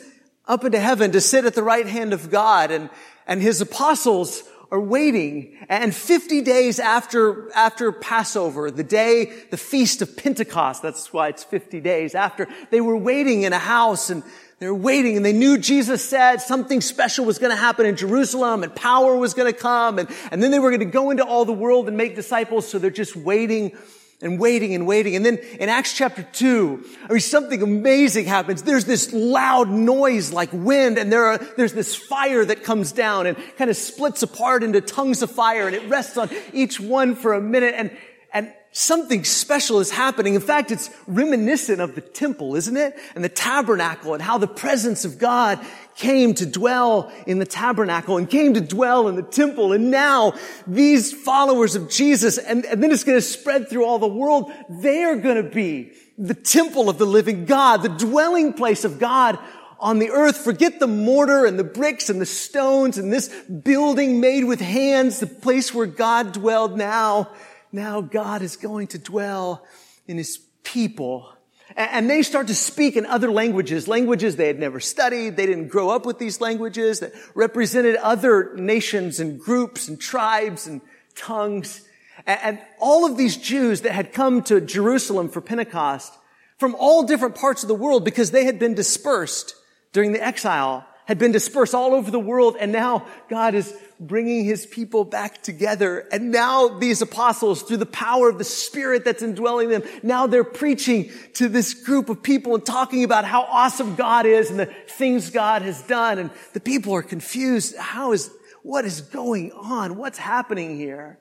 up 0.46 0.64
into 0.64 0.78
heaven 0.78 1.12
to 1.12 1.20
sit 1.20 1.46
at 1.46 1.54
the 1.54 1.62
right 1.62 1.86
hand 1.86 2.12
of 2.12 2.30
God. 2.30 2.70
And, 2.70 2.90
and 3.26 3.40
his 3.40 3.62
apostles 3.62 4.42
are 4.72 4.80
waiting. 4.80 5.54
And 5.68 5.94
50 5.94 6.40
days 6.40 6.80
after, 6.80 7.52
after 7.54 7.92
Passover, 7.92 8.70
the 8.70 8.82
day, 8.82 9.30
the 9.50 9.58
feast 9.58 10.00
of 10.00 10.16
Pentecost, 10.16 10.80
that's 10.80 11.12
why 11.12 11.28
it's 11.28 11.44
50 11.44 11.78
days 11.80 12.14
after, 12.14 12.48
they 12.70 12.80
were 12.80 12.96
waiting 12.96 13.42
in 13.42 13.52
a 13.52 13.58
house 13.58 14.08
and 14.08 14.22
they 14.60 14.66
were 14.68 14.74
waiting 14.74 15.18
and 15.18 15.26
they 15.26 15.34
knew 15.34 15.58
Jesus 15.58 16.02
said 16.02 16.38
something 16.38 16.80
special 16.80 17.26
was 17.26 17.38
going 17.38 17.50
to 17.50 17.56
happen 17.56 17.84
in 17.84 17.96
Jerusalem 17.96 18.62
and 18.62 18.74
power 18.74 19.14
was 19.14 19.34
going 19.34 19.52
to 19.52 19.58
come 19.58 19.98
and, 19.98 20.08
and 20.30 20.42
then 20.42 20.50
they 20.50 20.58
were 20.58 20.70
going 20.70 20.80
to 20.80 20.86
go 20.86 21.10
into 21.10 21.24
all 21.24 21.44
the 21.44 21.52
world 21.52 21.86
and 21.86 21.96
make 21.96 22.16
disciples. 22.16 22.66
So 22.66 22.78
they're 22.78 22.90
just 22.90 23.14
waiting 23.14 23.76
and 24.22 24.38
waiting 24.38 24.74
and 24.74 24.86
waiting. 24.86 25.16
And 25.16 25.26
then 25.26 25.38
in 25.58 25.68
Acts 25.68 25.92
chapter 25.92 26.22
2, 26.22 26.84
I 27.04 27.12
mean, 27.12 27.20
something 27.20 27.60
amazing 27.62 28.24
happens. 28.24 28.62
There's 28.62 28.84
this 28.84 29.12
loud 29.12 29.68
noise 29.68 30.32
like 30.32 30.50
wind 30.52 30.96
and 30.96 31.12
there 31.12 31.26
are, 31.26 31.38
there's 31.38 31.72
this 31.72 31.94
fire 31.94 32.44
that 32.44 32.62
comes 32.62 32.92
down 32.92 33.26
and 33.26 33.36
kind 33.56 33.70
of 33.70 33.76
splits 33.76 34.22
apart 34.22 34.62
into 34.62 34.80
tongues 34.80 35.22
of 35.22 35.30
fire 35.30 35.66
and 35.66 35.76
it 35.76 35.88
rests 35.88 36.16
on 36.16 36.30
each 36.52 36.80
one 36.80 37.16
for 37.16 37.34
a 37.34 37.40
minute. 37.40 37.74
And, 37.76 37.96
and 38.32 38.52
something 38.72 39.22
special 39.22 39.80
is 39.80 39.90
happening. 39.90 40.34
In 40.34 40.40
fact, 40.40 40.70
it's 40.70 40.90
reminiscent 41.06 41.80
of 41.80 41.94
the 41.94 42.00
temple, 42.00 42.56
isn't 42.56 42.76
it? 42.76 42.98
And 43.14 43.22
the 43.22 43.28
tabernacle 43.28 44.14
and 44.14 44.22
how 44.22 44.38
the 44.38 44.48
presence 44.48 45.04
of 45.04 45.18
God 45.18 45.60
came 45.96 46.32
to 46.34 46.46
dwell 46.46 47.12
in 47.26 47.38
the 47.38 47.44
tabernacle 47.44 48.16
and 48.16 48.28
came 48.28 48.54
to 48.54 48.60
dwell 48.60 49.08
in 49.08 49.16
the 49.16 49.22
temple. 49.22 49.72
And 49.72 49.90
now 49.90 50.34
these 50.66 51.12
followers 51.12 51.74
of 51.74 51.90
Jesus, 51.90 52.38
and, 52.38 52.64
and 52.64 52.82
then 52.82 52.90
it's 52.90 53.04
going 53.04 53.18
to 53.18 53.22
spread 53.22 53.68
through 53.68 53.84
all 53.84 53.98
the 53.98 54.08
world, 54.08 54.50
they 54.70 55.04
are 55.04 55.16
going 55.16 55.36
to 55.36 55.48
be 55.48 55.92
the 56.16 56.34
temple 56.34 56.88
of 56.88 56.96
the 56.96 57.06
living 57.06 57.44
God, 57.44 57.82
the 57.82 57.88
dwelling 57.88 58.54
place 58.54 58.84
of 58.84 58.98
God 58.98 59.38
on 59.78 59.98
the 59.98 60.10
earth. 60.10 60.38
Forget 60.38 60.80
the 60.80 60.86
mortar 60.86 61.44
and 61.44 61.58
the 61.58 61.64
bricks 61.64 62.08
and 62.08 62.20
the 62.20 62.26
stones 62.26 62.96
and 62.96 63.12
this 63.12 63.28
building 63.44 64.20
made 64.20 64.44
with 64.44 64.60
hands, 64.60 65.20
the 65.20 65.26
place 65.26 65.74
where 65.74 65.86
God 65.86 66.32
dwelled 66.32 66.78
now. 66.78 67.28
Now 67.72 68.02
God 68.02 68.42
is 68.42 68.56
going 68.56 68.88
to 68.88 68.98
dwell 68.98 69.66
in 70.06 70.18
his 70.18 70.38
people. 70.62 71.28
And 71.74 72.10
they 72.10 72.22
start 72.22 72.48
to 72.48 72.54
speak 72.54 72.96
in 72.96 73.06
other 73.06 73.32
languages, 73.32 73.88
languages 73.88 74.36
they 74.36 74.46
had 74.46 74.58
never 74.58 74.78
studied. 74.78 75.36
They 75.36 75.46
didn't 75.46 75.68
grow 75.68 75.88
up 75.88 76.04
with 76.04 76.18
these 76.18 76.40
languages 76.40 77.00
that 77.00 77.14
represented 77.34 77.96
other 77.96 78.54
nations 78.56 79.20
and 79.20 79.40
groups 79.40 79.88
and 79.88 79.98
tribes 79.98 80.66
and 80.66 80.82
tongues. 81.14 81.82
And 82.26 82.58
all 82.78 83.06
of 83.06 83.16
these 83.16 83.38
Jews 83.38 83.80
that 83.82 83.92
had 83.92 84.12
come 84.12 84.42
to 84.44 84.60
Jerusalem 84.60 85.30
for 85.30 85.40
Pentecost 85.40 86.12
from 86.58 86.76
all 86.78 87.04
different 87.04 87.36
parts 87.36 87.62
of 87.62 87.68
the 87.68 87.74
world 87.74 88.04
because 88.04 88.30
they 88.30 88.44
had 88.44 88.58
been 88.58 88.74
dispersed 88.74 89.54
during 89.92 90.12
the 90.12 90.22
exile, 90.22 90.86
had 91.06 91.18
been 91.18 91.32
dispersed 91.32 91.74
all 91.74 91.94
over 91.94 92.10
the 92.10 92.20
world. 92.20 92.56
And 92.60 92.70
now 92.70 93.06
God 93.30 93.54
is 93.54 93.74
bringing 94.06 94.44
his 94.44 94.66
people 94.66 95.04
back 95.04 95.42
together. 95.42 96.06
And 96.12 96.30
now 96.30 96.68
these 96.68 97.02
apostles, 97.02 97.62
through 97.62 97.78
the 97.78 97.86
power 97.86 98.28
of 98.28 98.38
the 98.38 98.44
Spirit 98.44 99.04
that's 99.04 99.22
indwelling 99.22 99.68
them, 99.68 99.82
now 100.02 100.26
they're 100.26 100.44
preaching 100.44 101.10
to 101.34 101.48
this 101.48 101.74
group 101.74 102.08
of 102.08 102.22
people 102.22 102.54
and 102.54 102.64
talking 102.64 103.04
about 103.04 103.24
how 103.24 103.42
awesome 103.42 103.94
God 103.94 104.26
is 104.26 104.50
and 104.50 104.58
the 104.58 104.66
things 104.88 105.30
God 105.30 105.62
has 105.62 105.82
done. 105.82 106.18
And 106.18 106.30
the 106.52 106.60
people 106.60 106.94
are 106.94 107.02
confused. 107.02 107.76
How 107.76 108.12
is, 108.12 108.30
what 108.62 108.84
is 108.84 109.00
going 109.00 109.52
on? 109.52 109.96
What's 109.96 110.18
happening 110.18 110.76
here? 110.76 111.18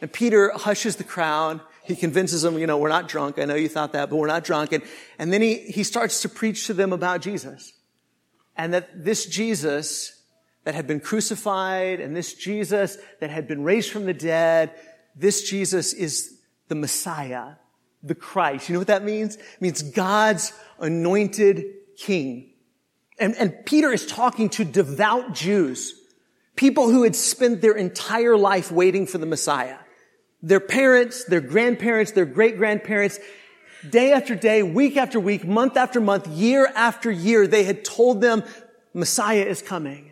And 0.00 0.12
Peter 0.12 0.52
hushes 0.54 0.96
the 0.96 1.04
crowd. 1.04 1.60
He 1.84 1.96
convinces 1.96 2.42
them, 2.42 2.58
you 2.58 2.66
know, 2.66 2.78
we're 2.78 2.88
not 2.88 3.08
drunk. 3.08 3.38
I 3.38 3.44
know 3.44 3.56
you 3.56 3.68
thought 3.68 3.92
that, 3.92 4.10
but 4.10 4.16
we're 4.16 4.28
not 4.28 4.44
drunk. 4.44 4.72
And, 4.72 4.84
and 5.18 5.32
then 5.32 5.42
he, 5.42 5.56
he 5.56 5.82
starts 5.82 6.22
to 6.22 6.28
preach 6.28 6.66
to 6.68 6.74
them 6.74 6.92
about 6.92 7.20
Jesus. 7.20 7.72
And 8.56 8.74
that 8.74 9.04
this 9.04 9.26
Jesus 9.26 10.21
that 10.64 10.74
had 10.74 10.86
been 10.86 11.00
crucified 11.00 12.00
and 12.00 12.14
this 12.16 12.34
Jesus 12.34 12.98
that 13.20 13.30
had 13.30 13.48
been 13.48 13.64
raised 13.64 13.90
from 13.90 14.06
the 14.06 14.14
dead, 14.14 14.72
this 15.16 15.48
Jesus 15.48 15.92
is 15.92 16.38
the 16.68 16.74
Messiah, 16.74 17.54
the 18.02 18.14
Christ. 18.14 18.68
You 18.68 18.74
know 18.74 18.80
what 18.80 18.88
that 18.88 19.04
means? 19.04 19.36
It 19.36 19.60
means 19.60 19.82
God's 19.82 20.52
anointed 20.78 21.64
king. 21.96 22.52
And, 23.18 23.34
and 23.36 23.66
Peter 23.66 23.92
is 23.92 24.06
talking 24.06 24.48
to 24.50 24.64
devout 24.64 25.34
Jews, 25.34 25.94
people 26.56 26.90
who 26.90 27.02
had 27.02 27.14
spent 27.14 27.60
their 27.60 27.74
entire 27.74 28.36
life 28.36 28.70
waiting 28.72 29.06
for 29.06 29.18
the 29.18 29.26
Messiah. 29.26 29.78
Their 30.42 30.60
parents, 30.60 31.24
their 31.24 31.40
grandparents, 31.40 32.12
their 32.12 32.24
great 32.24 32.56
grandparents, 32.56 33.18
day 33.88 34.12
after 34.12 34.34
day, 34.34 34.62
week 34.62 34.96
after 34.96 35.20
week, 35.20 35.44
month 35.44 35.76
after 35.76 36.00
month, 36.00 36.26
year 36.28 36.70
after 36.74 37.10
year, 37.10 37.46
they 37.46 37.64
had 37.64 37.84
told 37.84 38.20
them 38.20 38.42
Messiah 38.94 39.44
is 39.44 39.62
coming. 39.62 40.11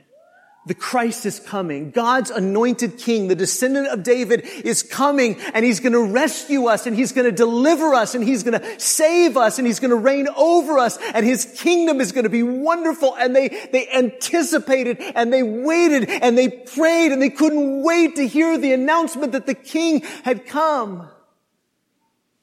The 0.66 0.74
Christ 0.74 1.24
is 1.24 1.40
coming. 1.40 1.90
God's 1.90 2.30
anointed 2.30 2.98
king, 2.98 3.28
the 3.28 3.34
descendant 3.34 3.88
of 3.88 4.02
David 4.02 4.44
is 4.44 4.82
coming 4.82 5.40
and 5.54 5.64
he's 5.64 5.80
going 5.80 5.94
to 5.94 6.12
rescue 6.12 6.66
us 6.66 6.86
and 6.86 6.94
he's 6.94 7.12
going 7.12 7.24
to 7.24 7.32
deliver 7.32 7.94
us 7.94 8.14
and 8.14 8.22
he's 8.22 8.42
going 8.42 8.60
to 8.60 8.80
save 8.80 9.38
us 9.38 9.56
and 9.56 9.66
he's 9.66 9.80
going 9.80 9.90
to 9.90 9.96
reign 9.96 10.28
over 10.36 10.78
us 10.78 10.98
and 11.14 11.24
his 11.24 11.46
kingdom 11.58 11.98
is 11.98 12.12
going 12.12 12.24
to 12.24 12.30
be 12.30 12.42
wonderful. 12.42 13.16
And 13.16 13.34
they, 13.34 13.48
they 13.72 13.88
anticipated 13.88 14.98
and 15.14 15.32
they 15.32 15.42
waited 15.42 16.10
and 16.10 16.36
they 16.36 16.50
prayed 16.50 17.12
and 17.12 17.22
they 17.22 17.30
couldn't 17.30 17.82
wait 17.82 18.16
to 18.16 18.28
hear 18.28 18.58
the 18.58 18.74
announcement 18.74 19.32
that 19.32 19.46
the 19.46 19.54
king 19.54 20.02
had 20.24 20.46
come. 20.46 21.08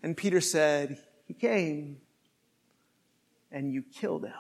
And 0.02 0.18
Peter 0.18 0.42
said, 0.42 0.98
he 1.28 1.36
came 1.36 1.98
and 3.52 3.72
you 3.72 3.84
killed 3.84 4.26
him. 4.26 4.34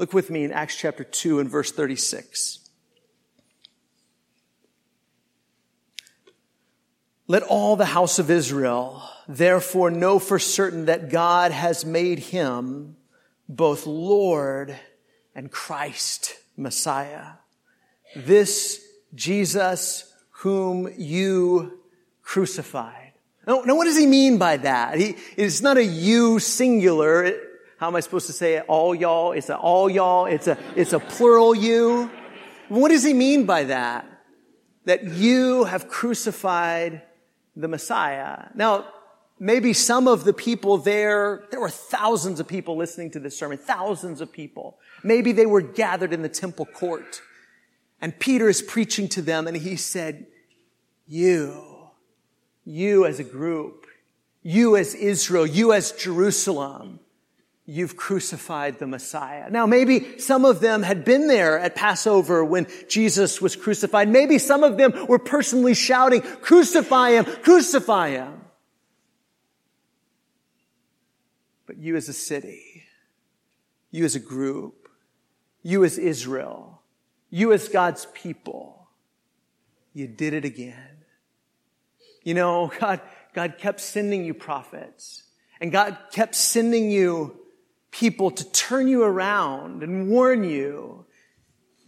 Look 0.00 0.14
with 0.14 0.30
me 0.30 0.44
in 0.44 0.50
Acts 0.50 0.76
chapter 0.76 1.04
2 1.04 1.40
and 1.40 1.50
verse 1.50 1.72
36. 1.72 2.70
Let 7.26 7.42
all 7.42 7.76
the 7.76 7.84
house 7.84 8.18
of 8.18 8.30
Israel 8.30 9.02
therefore 9.28 9.90
know 9.90 10.18
for 10.18 10.38
certain 10.38 10.86
that 10.86 11.10
God 11.10 11.52
has 11.52 11.84
made 11.84 12.18
him 12.18 12.96
both 13.46 13.86
Lord 13.86 14.74
and 15.34 15.50
Christ, 15.50 16.34
Messiah. 16.56 17.32
This 18.16 18.82
Jesus 19.14 20.10
whom 20.30 20.90
you 20.96 21.78
crucified. 22.22 23.12
Now, 23.46 23.64
now 23.66 23.76
what 23.76 23.84
does 23.84 23.98
he 23.98 24.06
mean 24.06 24.38
by 24.38 24.56
that? 24.56 24.98
He, 24.98 25.16
it's 25.36 25.60
not 25.60 25.76
a 25.76 25.84
you 25.84 26.38
singular. 26.38 27.49
How 27.80 27.86
am 27.86 27.96
I 27.96 28.00
supposed 28.00 28.26
to 28.26 28.34
say 28.34 28.56
it? 28.56 28.66
All 28.68 28.94
y'all? 28.94 29.32
It's 29.32 29.48
a 29.48 29.56
all 29.56 29.88
y'all. 29.88 30.26
It's 30.26 30.46
a, 30.48 30.58
it's 30.76 30.92
a 30.92 31.00
plural 31.00 31.54
you. 31.54 32.10
What 32.68 32.90
does 32.90 33.02
he 33.02 33.14
mean 33.14 33.46
by 33.46 33.64
that? 33.64 34.06
That 34.84 35.04
you 35.04 35.64
have 35.64 35.88
crucified 35.88 37.00
the 37.56 37.68
Messiah. 37.68 38.48
Now, 38.54 38.84
maybe 39.38 39.72
some 39.72 40.08
of 40.08 40.24
the 40.24 40.34
people 40.34 40.76
there, 40.76 41.44
there 41.50 41.58
were 41.58 41.70
thousands 41.70 42.38
of 42.38 42.46
people 42.46 42.76
listening 42.76 43.12
to 43.12 43.18
this 43.18 43.38
sermon, 43.38 43.56
thousands 43.56 44.20
of 44.20 44.30
people. 44.30 44.76
Maybe 45.02 45.32
they 45.32 45.46
were 45.46 45.62
gathered 45.62 46.12
in 46.12 46.20
the 46.20 46.28
temple 46.28 46.66
court. 46.66 47.22
And 48.02 48.18
Peter 48.18 48.50
is 48.50 48.60
preaching 48.60 49.08
to 49.08 49.22
them 49.22 49.46
and 49.46 49.56
he 49.56 49.76
said, 49.76 50.26
you, 51.08 51.88
you 52.62 53.06
as 53.06 53.18
a 53.18 53.24
group, 53.24 53.86
you 54.42 54.76
as 54.76 54.94
Israel, 54.94 55.46
you 55.46 55.72
as 55.72 55.92
Jerusalem, 55.92 57.00
you've 57.66 57.96
crucified 57.96 58.78
the 58.78 58.86
Messiah. 58.86 59.48
Now, 59.50 59.66
maybe 59.66 60.18
some 60.18 60.44
of 60.44 60.60
them 60.60 60.82
had 60.82 61.04
been 61.04 61.28
there 61.28 61.58
at 61.58 61.74
Passover 61.74 62.44
when 62.44 62.66
Jesus 62.88 63.40
was 63.40 63.54
crucified. 63.54 64.08
Maybe 64.08 64.38
some 64.38 64.64
of 64.64 64.76
them 64.76 65.06
were 65.06 65.18
personally 65.18 65.74
shouting, 65.74 66.22
crucify 66.22 67.10
him, 67.12 67.24
crucify 67.24 68.10
him. 68.10 68.40
But 71.66 71.78
you 71.78 71.94
as 71.94 72.08
a 72.08 72.12
city, 72.12 72.84
you 73.92 74.04
as 74.04 74.16
a 74.16 74.20
group, 74.20 74.88
you 75.62 75.84
as 75.84 75.98
Israel, 75.98 76.82
you 77.28 77.52
as 77.52 77.68
God's 77.68 78.06
people, 78.12 78.88
you 79.92 80.08
did 80.08 80.34
it 80.34 80.44
again. 80.44 81.04
You 82.24 82.34
know, 82.34 82.72
God, 82.80 83.00
God 83.32 83.58
kept 83.58 83.80
sending 83.80 84.24
you 84.24 84.34
prophets 84.34 85.22
and 85.60 85.70
God 85.70 85.96
kept 86.10 86.34
sending 86.34 86.90
you 86.90 87.39
people 87.90 88.30
to 88.30 88.44
turn 88.52 88.88
you 88.88 89.02
around 89.02 89.82
and 89.82 90.08
warn 90.08 90.44
you. 90.44 91.00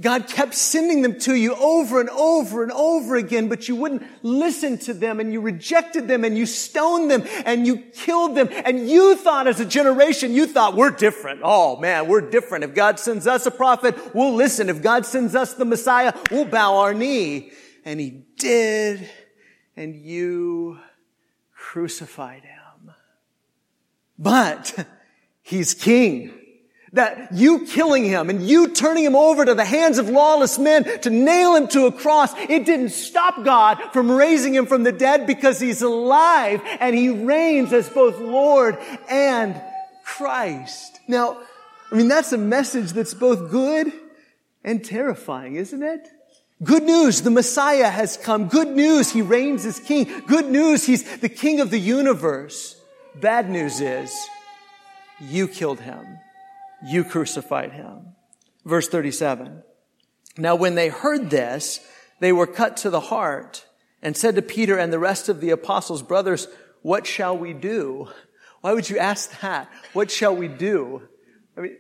God 0.02 0.26
kept 0.26 0.54
sending 0.54 1.02
them 1.02 1.18
to 1.21 1.35
you 1.35 1.54
over 1.54 2.00
and 2.00 2.11
over 2.11 2.64
and 2.64 2.73
over 2.73 3.14
again, 3.14 3.49
but 3.49 3.68
you 3.68 3.76
wouldn't 3.76 4.02
listen 4.23 4.76
to 4.78 4.94
them 4.94 5.21
and 5.21 5.32
you 5.32 5.40
rejected 5.40 6.09
them 6.09 6.25
and 6.25 6.37
you 6.37 6.44
stoned 6.44 7.09
them 7.09 7.23
and 7.47 7.66
you 7.66 7.76
killed 7.76 8.35
them. 8.35 8.49
And 8.50 8.90
you 8.90 9.14
thought 9.16 9.47
as 9.47 9.61
a 9.61 9.64
generation, 9.64 10.35
you 10.35 10.47
thought 10.47 10.75
we're 10.75 10.90
different. 10.90 11.40
Oh 11.44 11.76
man, 11.76 12.09
we're 12.09 12.28
different. 12.28 12.64
If 12.64 12.75
God 12.75 12.99
sends 12.99 13.28
us 13.28 13.47
a 13.47 13.50
prophet, 13.52 14.14
we'll 14.14 14.35
listen. 14.35 14.68
If 14.68 14.82
God 14.82 15.06
sends 15.06 15.37
us 15.37 15.54
the 15.54 15.64
Messiah, 15.64 16.12
we'll 16.32 16.47
bow 16.47 16.78
our 16.78 16.94
knee. 16.94 17.52
And 17.85 18.00
he 18.00 18.25
did. 18.38 19.09
And 19.76 19.94
you 19.94 20.78
crucified 21.54 22.42
him. 22.42 22.92
But 24.18 24.87
He's 25.43 25.75
king. 25.75 26.33
That 26.95 27.33
you 27.33 27.65
killing 27.67 28.05
him 28.05 28.29
and 28.29 28.47
you 28.47 28.69
turning 28.69 29.05
him 29.05 29.17
over 29.17 29.47
to 29.47 29.55
the 29.55 29.65
hands 29.65 29.97
of 29.97 30.11
lawless 30.11 30.59
men 30.59 31.01
to 31.01 31.09
nail 31.09 31.57
him 31.57 31.67
to 31.69 31.87
a 31.87 31.93
cross, 31.93 32.35
it 32.37 32.67
didn't 32.67 32.91
stop 32.91 33.45
God 33.45 33.79
from 33.95 34.11
raising 34.11 34.55
him 34.55 34.67
from 34.67 34.83
the 34.83 34.93
dead 34.93 35.27
because 35.27 35.59
he's 35.59 35.81
alive 35.81 36.61
and 36.81 36.95
he 36.95 37.09
reigns 37.09 37.73
as 37.73 37.89
both 37.89 38.21
Lord 38.21 38.77
and 39.09 39.59
Christ. 40.05 41.01
Now, 41.09 41.39
I 41.91 41.95
mean, 41.95 42.09
that's 42.09 42.33
a 42.33 42.39
message 42.39 42.93
that's 42.93 43.15
both 43.15 43.51
good 43.51 43.91
and 44.63 44.85
terrifying, 44.85 45.57
isn't 45.57 45.83
it? 45.83 46.09
Good 46.63 46.85
news, 46.85 47.23
the 47.23 47.31
Messiah 47.31 47.89
has 47.89 48.17
come. 48.17 48.49
Good 48.49 48.69
news, 48.69 49.11
he 49.11 49.23
reigns 49.23 49.67
as 49.67 49.81
king. 49.81 50.07
Good 50.27 50.49
news, 50.49 50.85
he's 50.85 51.19
the 51.19 51.29
king 51.29 51.61
of 51.61 51.71
the 51.71 51.79
universe. 51.79 52.81
Bad 53.21 53.51
news 53.51 53.81
is, 53.81 54.15
you 55.23 55.49
killed 55.49 55.81
him. 55.81 56.19
You 56.85 57.05
crucified 57.05 57.73
him. 57.73 58.14
Verse 58.64 58.88
37. 58.88 59.62
Now 60.37 60.55
when 60.55 60.75
they 60.75 60.88
heard 60.88 61.31
this, 61.31 61.81
they 62.21 62.33
were 62.33 62.47
cut 62.47 62.79
to 62.79 62.91
the 62.91 63.00
heart 63.00 63.67
and 64.02 64.17
said 64.17 64.35
to 64.35 64.43
Peter 64.43 64.76
and 64.76 64.93
the 64.93 64.99
rest 64.99 65.29
of 65.29 65.41
the 65.41 65.50
apostles, 65.50 66.02
brothers, 66.02 66.49
what 66.83 67.07
shall 67.07 67.37
we 67.37 67.52
do? 67.52 68.09
Why 68.61 68.73
would 68.73 68.88
you 68.91 68.99
ask 68.99 69.41
that? 69.41 69.69
What 69.93 70.11
shall 70.11 70.35
we 70.35 70.49
do? 70.49 71.02
I 71.57 71.61
mean, 71.61 71.76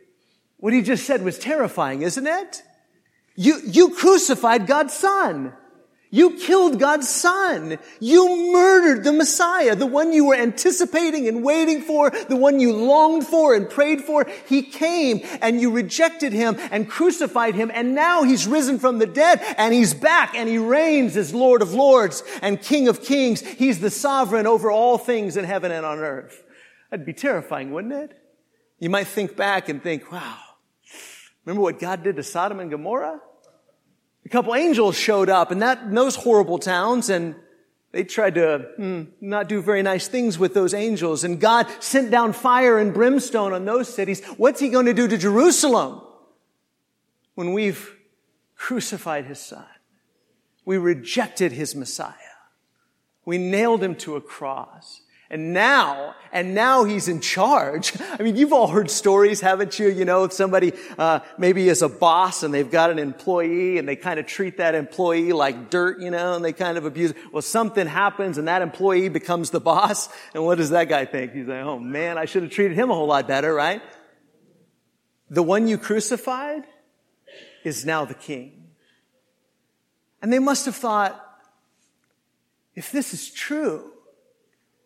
what 0.58 0.72
he 0.72 0.82
just 0.82 1.06
said 1.06 1.24
was 1.24 1.38
terrifying, 1.38 2.02
isn't 2.02 2.26
it? 2.26 2.62
You, 3.34 3.60
you 3.64 3.90
crucified 3.90 4.66
God's 4.66 4.94
son. 4.94 5.54
You 6.14 6.36
killed 6.36 6.78
God's 6.78 7.08
son. 7.08 7.78
You 7.98 8.52
murdered 8.52 9.02
the 9.02 9.14
Messiah, 9.14 9.74
the 9.74 9.86
one 9.86 10.12
you 10.12 10.26
were 10.26 10.34
anticipating 10.34 11.26
and 11.26 11.42
waiting 11.42 11.80
for, 11.80 12.10
the 12.10 12.36
one 12.36 12.60
you 12.60 12.74
longed 12.74 13.26
for 13.26 13.54
and 13.54 13.68
prayed 13.68 14.02
for. 14.02 14.26
He 14.46 14.60
came 14.60 15.22
and 15.40 15.58
you 15.58 15.70
rejected 15.70 16.34
him 16.34 16.58
and 16.70 16.86
crucified 16.86 17.54
him 17.54 17.70
and 17.72 17.94
now 17.94 18.24
he's 18.24 18.46
risen 18.46 18.78
from 18.78 18.98
the 18.98 19.06
dead 19.06 19.40
and 19.56 19.72
he's 19.72 19.94
back 19.94 20.34
and 20.34 20.50
he 20.50 20.58
reigns 20.58 21.16
as 21.16 21.32
Lord 21.32 21.62
of 21.62 21.72
lords 21.72 22.22
and 22.42 22.60
King 22.60 22.88
of 22.88 23.02
kings. 23.02 23.40
He's 23.40 23.80
the 23.80 23.88
sovereign 23.88 24.46
over 24.46 24.70
all 24.70 24.98
things 24.98 25.38
in 25.38 25.46
heaven 25.46 25.72
and 25.72 25.86
on 25.86 25.98
earth. 25.98 26.44
That'd 26.90 27.06
be 27.06 27.14
terrifying, 27.14 27.72
wouldn't 27.72 27.94
it? 27.94 28.18
You 28.78 28.90
might 28.90 29.06
think 29.06 29.34
back 29.34 29.70
and 29.70 29.82
think, 29.82 30.12
wow, 30.12 30.36
remember 31.46 31.62
what 31.62 31.78
God 31.78 32.02
did 32.02 32.16
to 32.16 32.22
Sodom 32.22 32.60
and 32.60 32.70
Gomorrah? 32.70 33.18
A 34.24 34.28
couple 34.28 34.54
angels 34.54 34.96
showed 34.96 35.28
up 35.28 35.52
in 35.52 35.58
that, 35.60 35.82
in 35.82 35.94
those 35.94 36.16
horrible 36.16 36.58
towns 36.58 37.10
and 37.10 37.34
they 37.92 38.04
tried 38.04 38.36
to 38.36 38.68
hmm, 38.76 39.02
not 39.20 39.48
do 39.48 39.60
very 39.60 39.82
nice 39.82 40.08
things 40.08 40.38
with 40.38 40.54
those 40.54 40.72
angels. 40.72 41.24
And 41.24 41.38
God 41.38 41.66
sent 41.80 42.10
down 42.10 42.32
fire 42.32 42.78
and 42.78 42.92
brimstone 42.94 43.52
on 43.52 43.66
those 43.66 43.92
cities. 43.92 44.24
What's 44.38 44.60
he 44.60 44.70
going 44.70 44.86
to 44.86 44.94
do 44.94 45.06
to 45.06 45.18
Jerusalem 45.18 46.00
when 47.34 47.52
we've 47.52 47.94
crucified 48.56 49.26
his 49.26 49.38
son? 49.38 49.66
We 50.64 50.78
rejected 50.78 51.52
his 51.52 51.74
Messiah. 51.74 52.14
We 53.26 53.36
nailed 53.36 53.82
him 53.82 53.94
to 53.96 54.16
a 54.16 54.20
cross. 54.22 55.01
And 55.32 55.54
now, 55.54 56.14
and 56.30 56.54
now 56.54 56.84
he's 56.84 57.08
in 57.08 57.20
charge. 57.20 57.94
I 58.18 58.22
mean, 58.22 58.36
you've 58.36 58.52
all 58.52 58.68
heard 58.68 58.90
stories, 58.90 59.40
haven't 59.40 59.78
you? 59.78 59.88
You 59.88 60.04
know, 60.04 60.24
if 60.24 60.32
somebody 60.34 60.74
uh, 60.98 61.20
maybe 61.38 61.70
is 61.70 61.80
a 61.80 61.88
boss 61.88 62.42
and 62.42 62.52
they've 62.52 62.70
got 62.70 62.90
an 62.90 62.98
employee 62.98 63.78
and 63.78 63.88
they 63.88 63.96
kind 63.96 64.20
of 64.20 64.26
treat 64.26 64.58
that 64.58 64.74
employee 64.74 65.32
like 65.32 65.70
dirt, 65.70 66.02
you 66.02 66.10
know, 66.10 66.34
and 66.34 66.44
they 66.44 66.52
kind 66.52 66.76
of 66.76 66.84
abuse. 66.84 67.14
Well, 67.32 67.40
something 67.40 67.86
happens 67.86 68.36
and 68.36 68.46
that 68.46 68.60
employee 68.60 69.08
becomes 69.08 69.48
the 69.48 69.60
boss. 69.72 70.10
And 70.34 70.44
what 70.44 70.58
does 70.58 70.68
that 70.68 70.90
guy 70.90 71.06
think? 71.06 71.32
He's 71.32 71.46
like, 71.46 71.64
oh 71.64 71.78
man, 71.78 72.18
I 72.18 72.26
should 72.26 72.42
have 72.42 72.52
treated 72.52 72.76
him 72.76 72.90
a 72.90 72.94
whole 72.94 73.06
lot 73.06 73.26
better, 73.26 73.54
right? 73.54 73.80
The 75.30 75.42
one 75.42 75.66
you 75.66 75.78
crucified 75.78 76.64
is 77.64 77.86
now 77.86 78.04
the 78.04 78.12
king. 78.12 78.66
And 80.20 80.30
they 80.30 80.38
must 80.38 80.66
have 80.66 80.76
thought, 80.76 81.18
if 82.74 82.92
this 82.92 83.14
is 83.14 83.30
true, 83.30 83.92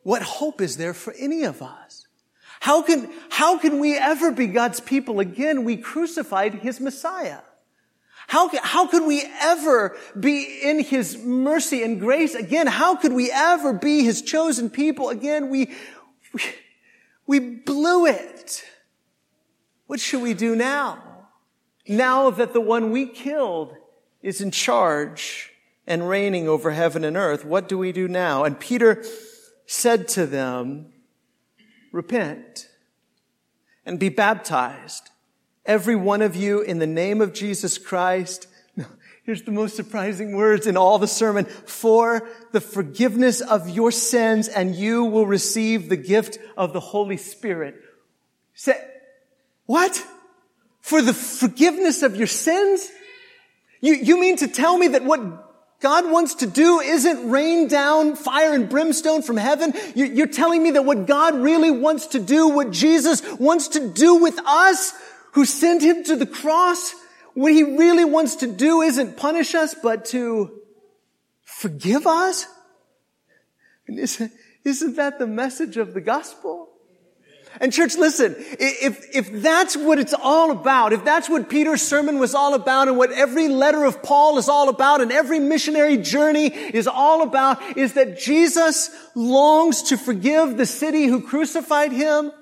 what 0.07 0.23
hope 0.23 0.61
is 0.61 0.77
there 0.77 0.95
for 0.95 1.13
any 1.19 1.43
of 1.43 1.61
us? 1.61 2.07
How 2.61 2.81
can, 2.81 3.11
how 3.29 3.59
can 3.59 3.81
we 3.81 3.99
ever 3.99 4.31
be 4.31 4.47
God's 4.47 4.79
people 4.79 5.19
again? 5.19 5.65
We 5.65 5.77
crucified 5.77 6.55
His 6.55 6.79
Messiah. 6.79 7.41
How, 8.29 8.49
how 8.63 8.87
could 8.87 9.05
we 9.05 9.29
ever 9.41 9.97
be 10.19 10.61
in 10.63 10.79
His 10.79 11.19
mercy 11.19 11.83
and 11.83 11.99
grace 11.99 12.37
again? 12.37 12.69
How 12.69 12.95
could 12.95 13.15
we 13.15 13.33
ever 13.33 13.73
be 13.73 14.05
His 14.05 14.23
chosen 14.23 14.71
people 14.71 15.09
again? 15.09 15.51
We, 15.51 15.73
we, 16.33 16.41
we 17.27 17.41
blew 17.41 18.07
it. 18.07 18.65
What 19.89 19.99
should 19.99 20.23
we 20.23 20.35
do 20.35 20.55
now? 20.55 21.03
Now 21.89 22.31
that 22.31 22.53
the 22.53 22.61
one 22.61 22.93
we 22.93 23.07
killed 23.07 23.75
is 24.23 24.41
in 24.41 24.53
charge 24.53 25.51
and 25.85 26.09
reigning 26.09 26.47
over 26.47 26.71
heaven 26.71 27.03
and 27.03 27.17
earth, 27.17 27.45
what 27.45 27.69
do 27.69 27.77
we 27.77 27.91
do 27.91 28.07
now? 28.07 28.45
And 28.45 28.61
Peter 28.61 29.03
said 29.67 30.09
to 30.09 30.27
them, 30.27 30.93
repent 31.93 32.69
and 33.85 33.99
be 33.99 34.09
baptized, 34.09 35.11
every 35.65 35.97
one 35.97 36.23
of 36.23 36.37
you 36.37 36.61
in 36.61 36.79
the 36.79 36.87
name 36.87 37.21
of 37.21 37.33
Jesus 37.33 37.79
Christ. 37.79 38.49
Here's 39.25 39.43
the 39.43 39.53
most 39.53 39.77
surprising 39.77 40.37
words 40.37 40.67
in 40.67 40.77
all 40.77 40.99
the 40.99 41.09
sermon. 41.09 41.45
For 41.45 42.29
the 42.53 42.61
forgiveness 42.61 43.41
of 43.41 43.69
your 43.69 43.91
sins 43.91 44.49
and 44.49 44.75
you 44.75 45.05
will 45.05 45.27
receive 45.27 45.89
the 45.89 45.97
gift 45.97 46.39
of 46.57 46.73
the 46.73 46.81
Holy 46.81 47.17
Spirit. 47.17 47.77
Say, 48.55 48.81
what? 49.67 50.05
For 50.81 51.03
the 51.03 51.15
forgiveness 51.15 52.03
of 52.03 52.17
your 52.17 52.29
sins? 52.29 52.89
You, 53.81 53.95
you 53.95 54.21
mean 54.21 54.37
to 54.37 54.49
tell 54.49 54.79
me 54.79 54.89
that 54.89 55.05
what 55.05 55.46
God 55.81 56.11
wants 56.11 56.37
to 56.37 56.47
do 56.47 56.81
isn't 56.81 57.31
rain 57.31 57.69
down 57.69 58.17
fire 58.17 58.55
and 58.55 58.69
brimstone 58.69 59.23
from 59.23 59.37
heaven. 59.37 59.75
You're 59.95 60.27
telling 60.27 60.63
me 60.63 60.71
that 60.73 60.85
what 60.85 61.07
God 61.07 61.35
really 61.35 61.71
wants 61.71 62.07
to 62.09 62.19
do, 62.19 62.49
what 62.49 62.71
Jesus 62.71 63.23
wants 63.39 63.69
to 63.69 63.91
do 63.91 64.17
with 64.17 64.39
us, 64.47 64.95
who 65.33 65.45
sent 65.45 65.83
him 65.83 66.03
to 66.05 66.17
the 66.17 66.27
cross, 66.27 66.95
what 67.35 67.53
he 67.53 67.63
really 67.63 68.07
wants 68.07 68.37
to 68.37 68.47
do 68.47 68.81
isn't 68.81 69.19
punish 69.19 69.55
us, 69.55 69.75
but 69.75 70.07
to 70.07 70.63
forgive 71.45 72.07
us? 72.07 72.47
Isn't 73.87 74.97
that 74.97 75.19
the 75.19 75.27
message 75.27 75.77
of 75.77 75.93
the 75.93 76.01
gospel? 76.01 76.66
And 77.61 77.73
church, 77.73 77.97
listen, 77.97 78.35
if, 78.39 79.15
if 79.15 79.33
that's 79.33 79.77
what 79.77 79.99
it's 79.99 80.15
all 80.15 80.51
about, 80.51 80.93
if 80.93 81.05
that's 81.05 81.29
what 81.29 81.49
Peter's 81.49 81.83
sermon 81.83 82.19
was 82.19 82.35
all 82.35 82.55
about 82.55 82.89
and 82.89 82.97
what 82.97 83.13
every 83.13 83.49
letter 83.49 83.85
of 83.85 84.03
Paul 84.03 84.39
is 84.39 84.49
all 84.49 84.69
about 84.69 85.01
and 85.01 85.11
every 85.11 85.41
missionary 85.41 85.97
journey 85.97 86.47
is 86.47 86.87
all 86.87 87.23
about 87.23 87.77
is 87.77 87.95
that 87.95 88.19
Jesus 88.19 88.91
longs 89.15 89.85
to 89.85 89.97
forgive 89.97 90.57
the 90.57 90.67
city 90.67 91.07
who 91.07 91.21
crucified 91.21 91.93
him, 91.93 92.33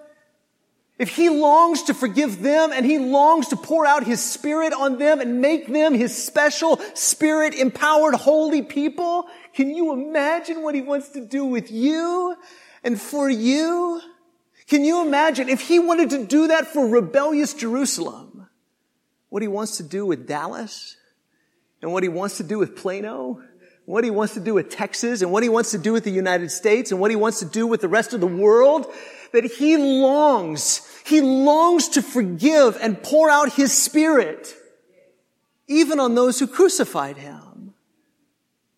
if 0.97 1.09
he 1.09 1.29
longs 1.29 1.85
to 1.85 1.95
forgive 1.95 2.41
them 2.41 2.71
and 2.73 2.87
he 2.87 2.99
longs 2.99 3.49
to 3.49 3.57
pour 3.57 3.85
out 3.85 4.05
his 4.05 4.23
spirit 4.23 4.73
on 4.73 4.99
them 4.99 5.21
and 5.21 5.41
make 5.41 5.67
them 5.67 5.93
his 5.93 6.17
special 6.17 6.81
spirit 6.95 7.55
empowered 7.55 8.15
holy 8.15 8.63
people, 8.63 9.27
can 9.55 9.75
you 9.75 9.93
imagine 9.93 10.63
what 10.63 10.75
he 10.75 10.83
wants 10.83 11.09
to 11.11 11.25
do 11.25 11.45
with 11.45 11.73
you 11.73 12.37
and 12.85 13.01
for 13.01 13.29
you? 13.29 14.01
Can 14.69 14.85
you 14.85 15.07
imagine 15.07 15.49
if 15.49 15.61
he 15.61 15.79
wanted 15.79 16.11
to 16.11 16.25
do 16.25 16.49
that 16.49 16.67
for 16.67 16.87
rebellious 16.87 17.55
Jerusalem, 17.55 18.49
what 19.29 19.43
he 19.43 19.49
wants 19.49 19.77
to 19.77 19.83
do 19.83 20.07
with 20.07 20.27
Dallas 20.27 20.97
and 21.83 21.93
what 21.93 22.03
he 22.03 22.09
wants 22.09 22.39
to 22.39 22.43
do 22.43 22.59
with 22.59 22.77
Plano, 22.77 23.43
what 23.85 24.05
he 24.05 24.11
wants 24.11 24.35
to 24.35 24.41
do 24.41 24.55
with 24.55 24.71
Texas 24.71 25.21
and 25.21 25.31
what 25.31 25.43
he 25.43 25.49
wants 25.49 25.73
to 25.73 25.79
do 25.79 25.93
with 25.93 26.05
the 26.05 26.11
United 26.11 26.51
States 26.51 26.91
and 26.91 27.01
what 27.01 27.11
he 27.11 27.17
wants 27.17 27.41
to 27.41 27.45
do 27.45 27.67
with 27.67 27.83
the 27.83 27.89
rest 27.89 28.15
of 28.15 28.21
the 28.21 28.27
world, 28.27 28.87
that 29.33 29.45
he 29.45 29.77
longs, 29.77 30.81
he 31.05 31.21
longs 31.21 31.89
to 31.89 32.03
forgive 32.03 32.79
and 32.81 33.03
pour 33.03 33.29
out 33.29 33.53
his 33.53 33.73
spirit 33.73 34.55
even 35.67 36.01
on 36.01 36.15
those 36.15 36.39
who 36.39 36.47
crucified 36.47 37.17
him. 37.17 37.41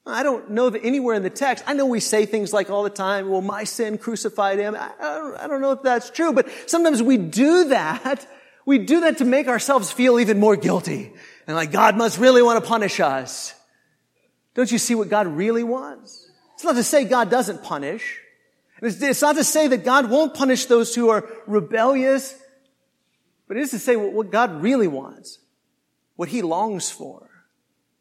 I 0.07 0.23
don't 0.23 0.51
know 0.51 0.71
that 0.71 0.85
anywhere 0.85 1.17
in 1.17 1.25
the 1.25 1.31
text, 1.31 1.65
I 1.67 1.75
know 1.75 1.85
we 1.85 1.99
say 1.99 2.27
things 2.27 2.53
like 2.53 2.71
all 2.71 2.85
the 2.85 2.91
time, 2.91 3.29
well, 3.29 3.41
my 3.41 3.65
sin 3.65 3.99
crucified 3.99 4.59
him. 4.59 4.77
I, 4.77 4.93
don't, 5.01 5.37
I 5.37 5.47
don't 5.49 5.61
know 5.61 5.73
if 5.73 5.83
that's 5.83 6.11
true, 6.11 6.33
but 6.33 6.49
sometimes 6.67 7.03
we 7.03 7.17
do 7.17 7.69
that. 7.69 8.27
We 8.69 8.79
do 8.79 9.03
that 9.03 9.19
to 9.19 9.25
make 9.25 9.47
ourselves 9.47 9.93
feel 9.93 10.19
even 10.19 10.41
more 10.41 10.57
guilty. 10.57 11.13
And 11.47 11.55
like, 11.55 11.71
God 11.71 11.97
must 11.97 12.19
really 12.19 12.43
want 12.43 12.61
to 12.61 12.69
punish 12.69 12.99
us. 12.99 13.55
Don't 14.55 14.73
you 14.73 14.79
see 14.79 14.97
what 14.97 15.09
God 15.09 15.29
really 15.29 15.63
wants? 15.63 16.29
It's 16.55 16.65
not 16.65 16.75
to 16.75 16.83
say 16.83 17.05
God 17.05 17.31
doesn't 17.31 17.63
punish. 17.63 18.19
It's 18.83 19.23
not 19.23 19.37
to 19.37 19.45
say 19.45 19.69
that 19.69 19.85
God 19.85 20.11
won't 20.11 20.35
punish 20.35 20.67
those 20.67 20.97
who 20.97 21.11
are 21.11 21.29
rebellious, 21.47 22.37
but 23.47 23.57
it 23.57 23.61
is 23.61 23.71
to 23.71 23.79
say 23.79 23.95
what 23.95 24.33
God 24.33 24.61
really 24.61 24.89
wants, 24.89 25.39
what 26.17 26.31
He 26.31 26.43
longs 26.43 26.91
for, 26.91 27.31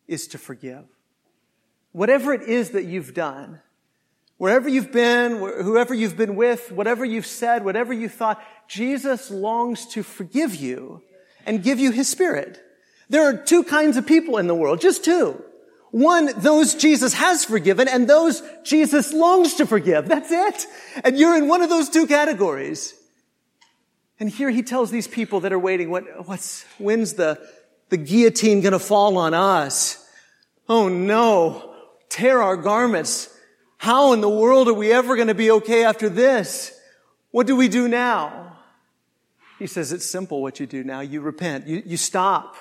is 0.08 0.26
to 0.30 0.40
forgive 0.40 0.86
whatever 1.96 2.34
it 2.34 2.42
is 2.42 2.72
that 2.72 2.84
you've 2.84 3.14
done, 3.14 3.62
wherever 4.36 4.68
you've 4.68 4.92
been, 4.92 5.38
whoever 5.38 5.94
you've 5.94 6.18
been 6.18 6.36
with, 6.36 6.70
whatever 6.70 7.06
you've 7.06 7.26
said, 7.26 7.64
whatever 7.64 7.94
you 7.94 8.10
thought, 8.10 8.44
Jesus 8.68 9.32
longs 9.32 9.86
to 9.88 10.04
forgive 10.04 10.54
you 10.56 11.02
and 11.46 11.64
give 11.64 11.80
you 11.80 11.92
his 11.92 12.10
spirit. 12.10 12.62
There 13.08 13.24
are 13.24 13.38
two 13.38 13.64
kinds 13.64 13.96
of 13.96 14.06
people 14.06 14.38
in 14.38 14.48
the 14.48 14.56
world, 14.56 14.82
just 14.82 15.06
two. 15.06 15.42
One, 15.92 16.32
those 16.36 16.76
Jesus 16.76 17.14
has 17.14 17.46
forgiven 17.46 17.88
and 17.88 18.10
those 18.10 18.44
Jesus 18.66 19.14
longs 19.14 19.54
to 19.54 19.66
forgive. 19.66 20.10
That's 20.10 20.32
it. 20.32 20.66
And 21.02 21.18
you're 21.18 21.38
in 21.38 21.48
one 21.48 21.62
of 21.62 21.70
those 21.70 21.88
two 21.88 22.08
categories. 22.08 22.94
And 24.20 24.30
here 24.30 24.50
he 24.50 24.64
tells 24.64 24.92
these 24.92 25.08
people 25.08 25.40
that 25.42 25.54
are 25.54 25.60
waiting, 25.60 25.90
what, 25.90 26.28
what's, 26.28 26.66
when's 26.78 27.14
the, 27.14 27.40
the 27.88 27.98
guillotine 27.98 28.60
gonna 28.60 28.80
fall 28.80 29.18
on 29.18 29.34
us? 29.34 30.06
Oh 30.68 30.90
no 30.90 31.72
tear 32.16 32.42
our 32.42 32.56
garments. 32.56 33.30
How 33.78 34.14
in 34.14 34.22
the 34.22 34.30
world 34.30 34.70
are 34.70 34.74
we 34.74 34.92
ever 34.94 35.18
going 35.18 35.28
to 35.28 35.36
be 35.36 35.52
okay 35.52 35.84
after 35.84 36.08
this? 36.08 36.72
What 37.32 37.46
do 37.46 37.58
we 37.58 37.68
do 37.68 37.90
now? 37.90 38.58
He 39.60 39.68
says 39.68 39.92
it's 39.92 40.06
simple 40.06 40.42
what 40.42 40.60
you 40.62 40.66
do 40.66 40.84
now. 40.86 41.02
You 41.02 41.20
repent. 41.20 41.68
You, 41.68 41.84
you 41.86 41.98
stop. 41.98 42.56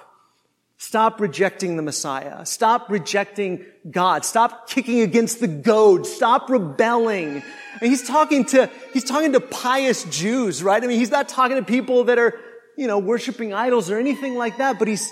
Stop 0.76 1.20
rejecting 1.20 1.76
the 1.76 1.82
Messiah. 1.82 2.44
Stop 2.44 2.90
rejecting 2.90 3.64
God. 3.88 4.24
Stop 4.24 4.68
kicking 4.68 5.02
against 5.02 5.38
the 5.38 5.46
goad. 5.46 6.04
Stop 6.04 6.50
rebelling. 6.50 7.44
And 7.80 7.90
he's 7.90 8.02
talking 8.02 8.44
to, 8.46 8.68
he's 8.92 9.04
talking 9.04 9.32
to 9.34 9.40
pious 9.40 10.02
Jews, 10.04 10.64
right? 10.64 10.82
I 10.82 10.86
mean, 10.88 10.98
he's 10.98 11.12
not 11.12 11.28
talking 11.28 11.56
to 11.56 11.62
people 11.62 12.04
that 12.04 12.18
are, 12.18 12.34
you 12.76 12.88
know, 12.88 12.98
worshiping 12.98 13.54
idols 13.54 13.88
or 13.88 14.00
anything 14.00 14.34
like 14.34 14.58
that, 14.58 14.80
but 14.80 14.88
he's, 14.88 15.08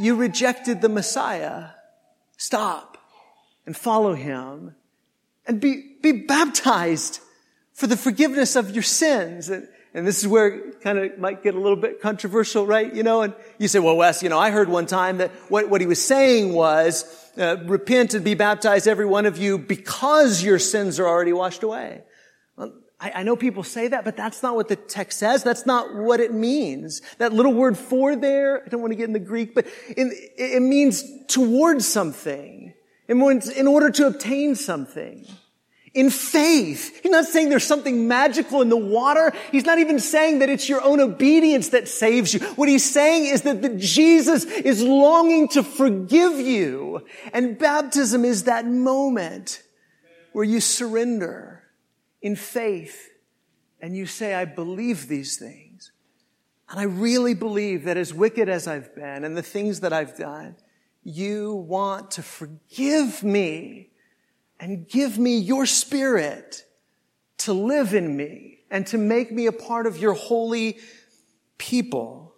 you 0.00 0.16
rejected 0.16 0.82
the 0.82 0.90
Messiah. 0.90 1.68
Stop. 2.36 2.93
And 3.66 3.76
follow 3.76 4.14
him 4.14 4.74
and 5.46 5.60
be, 5.60 5.96
be 6.02 6.12
baptized 6.12 7.20
for 7.72 7.86
the 7.86 7.96
forgiveness 7.96 8.56
of 8.56 8.70
your 8.70 8.82
sins. 8.82 9.48
And, 9.48 9.68
and 9.92 10.06
this 10.06 10.18
is 10.18 10.28
where 10.28 10.48
it 10.48 10.80
kind 10.80 10.98
of 10.98 11.18
might 11.18 11.42
get 11.42 11.54
a 11.54 11.60
little 11.60 11.76
bit 11.76 12.00
controversial, 12.00 12.66
right? 12.66 12.92
You 12.94 13.02
know, 13.02 13.22
and 13.22 13.34
you 13.58 13.68
say, 13.68 13.78
well, 13.78 13.96
Wes, 13.96 14.22
you 14.22 14.28
know, 14.28 14.38
I 14.38 14.50
heard 14.50 14.68
one 14.68 14.86
time 14.86 15.18
that 15.18 15.30
what, 15.48 15.68
what 15.68 15.80
he 15.80 15.86
was 15.86 16.02
saying 16.02 16.52
was, 16.52 17.04
uh, 17.38 17.56
repent 17.64 18.14
and 18.14 18.24
be 18.24 18.34
baptized, 18.34 18.86
every 18.86 19.06
one 19.06 19.26
of 19.26 19.38
you, 19.38 19.58
because 19.58 20.42
your 20.42 20.58
sins 20.58 21.00
are 21.00 21.06
already 21.06 21.32
washed 21.32 21.62
away. 21.62 22.02
Well, 22.56 22.72
I, 23.00 23.12
I 23.16 23.22
know 23.24 23.34
people 23.34 23.64
say 23.64 23.88
that, 23.88 24.04
but 24.04 24.16
that's 24.16 24.42
not 24.42 24.54
what 24.54 24.68
the 24.68 24.76
text 24.76 25.18
says. 25.18 25.42
That's 25.42 25.66
not 25.66 25.94
what 25.94 26.20
it 26.20 26.32
means. 26.32 27.02
That 27.18 27.32
little 27.32 27.52
word 27.52 27.76
for 27.76 28.14
there, 28.14 28.62
I 28.64 28.68
don't 28.68 28.80
want 28.80 28.92
to 28.92 28.96
get 28.96 29.06
in 29.06 29.12
the 29.12 29.18
Greek, 29.18 29.54
but 29.54 29.66
in, 29.96 30.12
it 30.36 30.62
means 30.62 31.04
towards 31.26 31.88
something. 31.88 32.73
In 33.08 33.66
order 33.66 33.90
to 33.90 34.06
obtain 34.06 34.54
something 34.54 35.26
in 35.94 36.10
faith. 36.10 37.00
He's 37.02 37.12
not 37.12 37.24
saying 37.26 37.50
there's 37.50 37.64
something 37.64 38.08
magical 38.08 38.60
in 38.62 38.68
the 38.68 38.76
water. 38.76 39.32
He's 39.52 39.64
not 39.64 39.78
even 39.78 40.00
saying 40.00 40.40
that 40.40 40.50
it's 40.50 40.68
your 40.68 40.82
own 40.82 41.00
obedience 41.00 41.68
that 41.68 41.86
saves 41.86 42.34
you. 42.34 42.40
What 42.56 42.68
he's 42.68 42.84
saying 42.84 43.26
is 43.26 43.42
that 43.42 43.62
the 43.62 43.68
Jesus 43.68 44.44
is 44.44 44.82
longing 44.82 45.48
to 45.48 45.62
forgive 45.62 46.40
you. 46.40 47.06
And 47.32 47.56
baptism 47.56 48.24
is 48.24 48.44
that 48.44 48.66
moment 48.66 49.62
where 50.32 50.44
you 50.44 50.60
surrender 50.60 51.62
in 52.20 52.34
faith 52.34 53.10
and 53.80 53.96
you 53.96 54.06
say, 54.06 54.34
I 54.34 54.46
believe 54.46 55.06
these 55.06 55.36
things. 55.36 55.92
And 56.68 56.80
I 56.80 56.84
really 56.84 57.34
believe 57.34 57.84
that 57.84 57.96
as 57.96 58.12
wicked 58.12 58.48
as 58.48 58.66
I've 58.66 58.94
been 58.96 59.22
and 59.22 59.36
the 59.36 59.42
things 59.42 59.80
that 59.80 59.92
I've 59.92 60.16
done, 60.16 60.56
you 61.04 61.54
want 61.54 62.12
to 62.12 62.22
forgive 62.22 63.22
me 63.22 63.90
and 64.58 64.88
give 64.88 65.18
me 65.18 65.36
your 65.36 65.66
spirit 65.66 66.64
to 67.38 67.52
live 67.52 67.94
in 67.94 68.16
me 68.16 68.60
and 68.70 68.86
to 68.86 68.98
make 68.98 69.30
me 69.30 69.46
a 69.46 69.52
part 69.52 69.86
of 69.86 69.98
your 69.98 70.14
holy 70.14 70.78
people. 71.58 72.34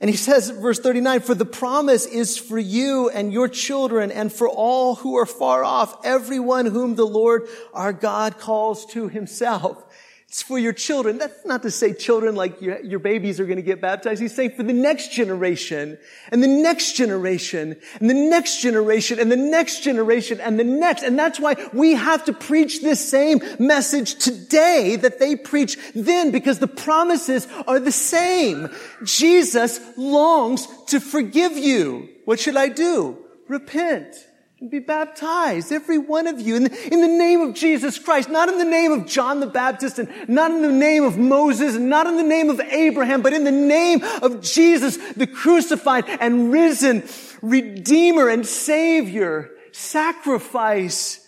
And 0.00 0.10
he 0.10 0.16
says, 0.16 0.50
verse 0.50 0.78
39, 0.78 1.20
for 1.20 1.34
the 1.34 1.44
promise 1.44 2.06
is 2.06 2.38
for 2.38 2.58
you 2.58 3.08
and 3.08 3.32
your 3.32 3.48
children 3.48 4.12
and 4.12 4.32
for 4.32 4.48
all 4.48 4.96
who 4.96 5.16
are 5.16 5.26
far 5.26 5.64
off, 5.64 6.04
everyone 6.04 6.66
whom 6.66 6.94
the 6.94 7.06
Lord 7.06 7.48
our 7.72 7.92
God 7.92 8.38
calls 8.38 8.86
to 8.86 9.08
himself. 9.08 9.84
It's 10.28 10.42
for 10.42 10.58
your 10.58 10.74
children. 10.74 11.16
That's 11.16 11.46
not 11.46 11.62
to 11.62 11.70
say 11.70 11.94
children 11.94 12.36
like 12.36 12.60
your, 12.60 12.78
your 12.80 12.98
babies 12.98 13.40
are 13.40 13.46
going 13.46 13.56
to 13.56 13.62
get 13.62 13.80
baptized. 13.80 14.20
He's 14.20 14.34
saying 14.34 14.50
for 14.50 14.62
the 14.62 14.74
next 14.74 15.10
generation 15.10 15.96
and 16.30 16.42
the 16.42 16.46
next 16.46 16.92
generation 16.92 17.76
and 17.98 18.10
the 18.10 18.14
next 18.14 18.60
generation 18.60 19.18
and 19.18 19.32
the 19.32 19.38
next 19.38 19.80
generation 19.80 20.38
and 20.38 20.60
the 20.60 20.64
next. 20.64 21.02
And 21.02 21.18
that's 21.18 21.40
why 21.40 21.56
we 21.72 21.94
have 21.94 22.26
to 22.26 22.34
preach 22.34 22.82
this 22.82 23.00
same 23.00 23.40
message 23.58 24.16
today 24.16 24.96
that 24.96 25.18
they 25.18 25.34
preach 25.34 25.78
then 25.94 26.30
because 26.30 26.58
the 26.58 26.68
promises 26.68 27.48
are 27.66 27.80
the 27.80 27.90
same. 27.90 28.68
Jesus 29.04 29.80
longs 29.96 30.68
to 30.88 31.00
forgive 31.00 31.56
you. 31.56 32.10
What 32.26 32.38
should 32.38 32.58
I 32.58 32.68
do? 32.68 33.16
Repent 33.48 34.27
and 34.60 34.70
be 34.70 34.80
baptized, 34.80 35.70
every 35.70 35.98
one 35.98 36.26
of 36.26 36.40
you, 36.40 36.56
in 36.56 36.64
the, 36.64 36.92
in 36.92 37.00
the 37.00 37.06
name 37.06 37.42
of 37.42 37.54
Jesus 37.54 37.96
Christ, 37.98 38.28
not 38.28 38.48
in 38.48 38.58
the 38.58 38.64
name 38.64 38.90
of 38.90 39.06
John 39.06 39.38
the 39.38 39.46
Baptist, 39.46 40.00
and 40.00 40.08
not 40.28 40.50
in 40.50 40.62
the 40.62 40.72
name 40.72 41.04
of 41.04 41.16
Moses, 41.16 41.76
and 41.76 41.88
not 41.88 42.08
in 42.08 42.16
the 42.16 42.24
name 42.24 42.50
of 42.50 42.58
Abraham, 42.60 43.22
but 43.22 43.32
in 43.32 43.44
the 43.44 43.52
name 43.52 44.02
of 44.20 44.42
Jesus, 44.42 44.96
the 45.12 45.28
crucified 45.28 46.04
and 46.08 46.50
risen 46.52 47.04
Redeemer 47.40 48.28
and 48.28 48.44
Savior, 48.44 49.50
sacrifice, 49.70 51.24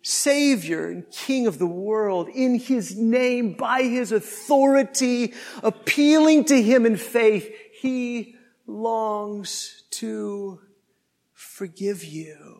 Savior 0.00 0.88
and 0.88 1.10
King 1.10 1.46
of 1.46 1.58
the 1.58 1.66
world, 1.66 2.30
in 2.30 2.58
His 2.58 2.96
name, 2.96 3.52
by 3.52 3.82
His 3.82 4.10
authority, 4.10 5.34
appealing 5.62 6.46
to 6.46 6.62
Him 6.62 6.86
in 6.86 6.96
faith, 6.96 7.54
He 7.78 8.36
longs 8.66 9.82
to 9.90 10.60
forgive 11.34 12.02
you. 12.02 12.59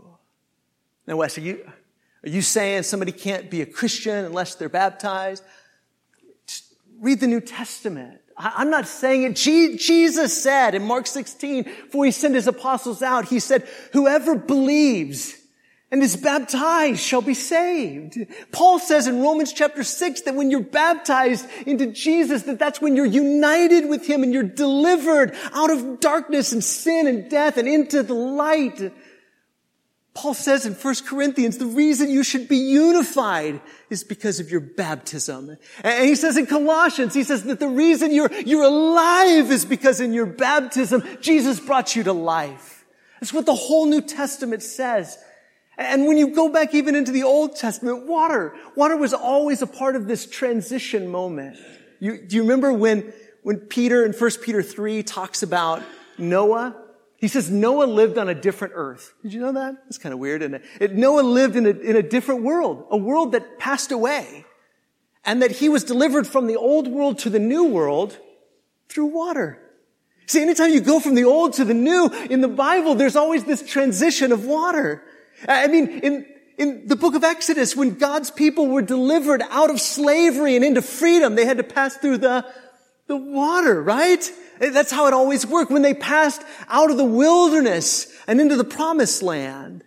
Now, 1.10 1.16
Wes, 1.16 1.36
are 1.38 1.40
you, 1.40 1.68
are 2.24 2.28
you 2.28 2.40
saying 2.40 2.84
somebody 2.84 3.10
can't 3.10 3.50
be 3.50 3.62
a 3.62 3.66
Christian 3.66 4.24
unless 4.24 4.54
they're 4.54 4.68
baptized? 4.68 5.42
Just 6.46 6.72
read 7.00 7.18
the 7.18 7.26
New 7.26 7.40
Testament. 7.40 8.20
I, 8.38 8.62
am 8.62 8.70
not 8.70 8.86
saying 8.86 9.24
it. 9.24 9.34
Jesus 9.34 10.40
said 10.40 10.76
in 10.76 10.84
Mark 10.84 11.08
16, 11.08 11.64
before 11.64 12.04
he 12.04 12.12
sent 12.12 12.36
his 12.36 12.46
apostles 12.46 13.02
out, 13.02 13.24
he 13.24 13.40
said, 13.40 13.66
whoever 13.92 14.36
believes 14.36 15.34
and 15.90 16.00
is 16.00 16.16
baptized 16.16 17.00
shall 17.00 17.22
be 17.22 17.34
saved. 17.34 18.16
Paul 18.52 18.78
says 18.78 19.08
in 19.08 19.20
Romans 19.20 19.52
chapter 19.52 19.82
6 19.82 20.20
that 20.20 20.36
when 20.36 20.52
you're 20.52 20.60
baptized 20.60 21.44
into 21.66 21.88
Jesus, 21.88 22.44
that 22.44 22.60
that's 22.60 22.80
when 22.80 22.94
you're 22.94 23.04
united 23.04 23.88
with 23.88 24.06
him 24.06 24.22
and 24.22 24.32
you're 24.32 24.44
delivered 24.44 25.34
out 25.52 25.70
of 25.70 25.98
darkness 25.98 26.52
and 26.52 26.62
sin 26.62 27.08
and 27.08 27.28
death 27.28 27.56
and 27.56 27.66
into 27.66 28.04
the 28.04 28.14
light. 28.14 28.92
Paul 30.12 30.34
says 30.34 30.66
in 30.66 30.74
1 30.74 30.94
Corinthians, 31.06 31.58
the 31.58 31.66
reason 31.66 32.10
you 32.10 32.24
should 32.24 32.48
be 32.48 32.56
unified 32.56 33.60
is 33.90 34.02
because 34.02 34.40
of 34.40 34.50
your 34.50 34.60
baptism. 34.60 35.56
And 35.84 36.04
he 36.04 36.16
says 36.16 36.36
in 36.36 36.46
Colossians, 36.46 37.14
he 37.14 37.22
says 37.22 37.44
that 37.44 37.60
the 37.60 37.68
reason 37.68 38.12
you're, 38.12 38.32
you're 38.32 38.64
alive 38.64 39.50
is 39.50 39.64
because 39.64 40.00
in 40.00 40.12
your 40.12 40.26
baptism, 40.26 41.04
Jesus 41.20 41.60
brought 41.60 41.94
you 41.94 42.02
to 42.04 42.12
life. 42.12 42.84
That's 43.20 43.32
what 43.32 43.46
the 43.46 43.54
whole 43.54 43.86
New 43.86 44.00
Testament 44.00 44.62
says. 44.62 45.16
And 45.78 46.06
when 46.06 46.16
you 46.16 46.34
go 46.34 46.48
back 46.48 46.74
even 46.74 46.96
into 46.96 47.12
the 47.12 47.22
Old 47.22 47.54
Testament, 47.56 48.06
water, 48.06 48.56
water 48.74 48.96
was 48.96 49.14
always 49.14 49.62
a 49.62 49.66
part 49.66 49.94
of 49.94 50.08
this 50.08 50.26
transition 50.26 51.08
moment. 51.08 51.56
You, 52.00 52.18
do 52.18 52.34
you 52.34 52.42
remember 52.42 52.72
when, 52.72 53.12
when 53.42 53.58
Peter 53.58 54.04
in 54.04 54.12
1 54.12 54.30
Peter 54.42 54.62
3 54.62 55.04
talks 55.04 55.42
about 55.42 55.82
Noah 56.18 56.76
he 57.20 57.28
says 57.28 57.50
Noah 57.50 57.84
lived 57.84 58.16
on 58.16 58.30
a 58.30 58.34
different 58.34 58.72
earth. 58.76 59.12
Did 59.22 59.34
you 59.34 59.40
know 59.40 59.52
that? 59.52 59.74
It's 59.88 59.98
kind 59.98 60.14
of 60.14 60.18
weird. 60.18 60.42
And 60.42 60.62
Noah 60.92 61.20
lived 61.20 61.54
in 61.54 61.66
a, 61.66 61.70
in 61.70 61.94
a 61.94 62.02
different 62.02 62.42
world, 62.42 62.86
a 62.90 62.96
world 62.96 63.32
that 63.32 63.58
passed 63.58 63.92
away. 63.92 64.46
And 65.22 65.42
that 65.42 65.50
he 65.50 65.68
was 65.68 65.84
delivered 65.84 66.26
from 66.26 66.46
the 66.46 66.56
old 66.56 66.88
world 66.88 67.18
to 67.20 67.30
the 67.30 67.38
new 67.38 67.64
world 67.64 68.18
through 68.88 69.06
water. 69.06 69.58
See, 70.26 70.40
anytime 70.40 70.70
you 70.70 70.80
go 70.80 70.98
from 70.98 71.14
the 71.14 71.24
old 71.24 71.52
to 71.54 71.64
the 71.66 71.74
new 71.74 72.08
in 72.30 72.40
the 72.40 72.48
Bible, 72.48 72.94
there's 72.94 73.16
always 73.16 73.44
this 73.44 73.68
transition 73.68 74.32
of 74.32 74.46
water. 74.46 75.02
I 75.46 75.66
mean, 75.66 75.88
in, 75.88 76.26
in 76.56 76.86
the 76.86 76.96
book 76.96 77.14
of 77.14 77.22
Exodus, 77.22 77.76
when 77.76 77.96
God's 77.96 78.30
people 78.30 78.68
were 78.68 78.80
delivered 78.80 79.42
out 79.50 79.68
of 79.68 79.78
slavery 79.78 80.56
and 80.56 80.64
into 80.64 80.80
freedom, 80.80 81.34
they 81.34 81.44
had 81.44 81.58
to 81.58 81.64
pass 81.64 81.96
through 81.96 82.18
the, 82.18 82.46
the 83.10 83.16
water, 83.16 83.82
right? 83.82 84.32
That's 84.60 84.92
how 84.92 85.08
it 85.08 85.12
always 85.12 85.44
worked. 85.44 85.72
When 85.72 85.82
they 85.82 85.94
passed 85.94 86.42
out 86.68 86.90
of 86.90 86.96
the 86.96 87.04
wilderness 87.04 88.06
and 88.28 88.40
into 88.40 88.56
the 88.56 88.64
promised 88.64 89.20
land, 89.20 89.82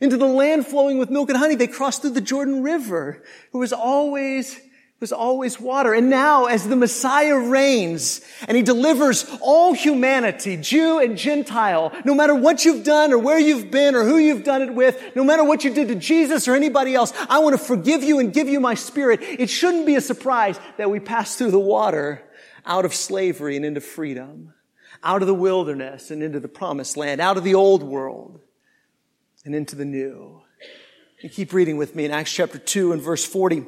into 0.00 0.16
the 0.16 0.26
land 0.26 0.66
flowing 0.66 0.98
with 0.98 1.10
milk 1.10 1.28
and 1.28 1.38
honey, 1.38 1.56
they 1.56 1.66
crossed 1.66 2.00
through 2.00 2.10
the 2.10 2.22
Jordan 2.22 2.62
River. 2.62 3.22
It 3.52 3.56
was 3.58 3.74
always, 3.74 4.56
it 4.56 5.00
was 5.00 5.12
always 5.12 5.60
water. 5.60 5.92
And 5.92 6.08
now, 6.08 6.46
as 6.46 6.66
the 6.66 6.74
Messiah 6.74 7.38
reigns 7.38 8.22
and 8.48 8.56
he 8.56 8.62
delivers 8.62 9.26
all 9.42 9.74
humanity, 9.74 10.56
Jew 10.56 11.00
and 11.00 11.18
Gentile, 11.18 11.92
no 12.06 12.14
matter 12.14 12.34
what 12.34 12.64
you've 12.64 12.82
done 12.84 13.12
or 13.12 13.18
where 13.18 13.38
you've 13.38 13.70
been 13.70 13.94
or 13.94 14.04
who 14.04 14.16
you've 14.16 14.44
done 14.44 14.62
it 14.62 14.74
with, 14.74 14.98
no 15.14 15.22
matter 15.22 15.44
what 15.44 15.64
you 15.64 15.74
did 15.74 15.88
to 15.88 15.96
Jesus 15.96 16.48
or 16.48 16.54
anybody 16.54 16.94
else, 16.94 17.12
I 17.28 17.40
want 17.40 17.58
to 17.58 17.62
forgive 17.62 18.02
you 18.02 18.20
and 18.20 18.32
give 18.32 18.48
you 18.48 18.58
my 18.58 18.74
spirit. 18.74 19.20
It 19.20 19.50
shouldn't 19.50 19.84
be 19.84 19.96
a 19.96 20.00
surprise 20.00 20.58
that 20.78 20.90
we 20.90 20.98
pass 20.98 21.36
through 21.36 21.50
the 21.50 21.58
water 21.58 22.22
out 22.66 22.84
of 22.84 22.94
slavery 22.94 23.56
and 23.56 23.64
into 23.64 23.80
freedom, 23.80 24.54
out 25.02 25.22
of 25.22 25.28
the 25.28 25.34
wilderness 25.34 26.10
and 26.10 26.22
into 26.22 26.40
the 26.40 26.48
promised 26.48 26.96
land, 26.96 27.20
out 27.20 27.36
of 27.36 27.44
the 27.44 27.54
old 27.54 27.82
world 27.82 28.40
and 29.44 29.54
into 29.54 29.76
the 29.76 29.84
new. 29.84 30.40
You 31.20 31.28
keep 31.28 31.52
reading 31.52 31.76
with 31.76 31.94
me 31.94 32.04
in 32.04 32.10
Acts 32.10 32.32
chapter 32.32 32.58
2 32.58 32.92
and 32.92 33.00
verse 33.00 33.24
40. 33.24 33.64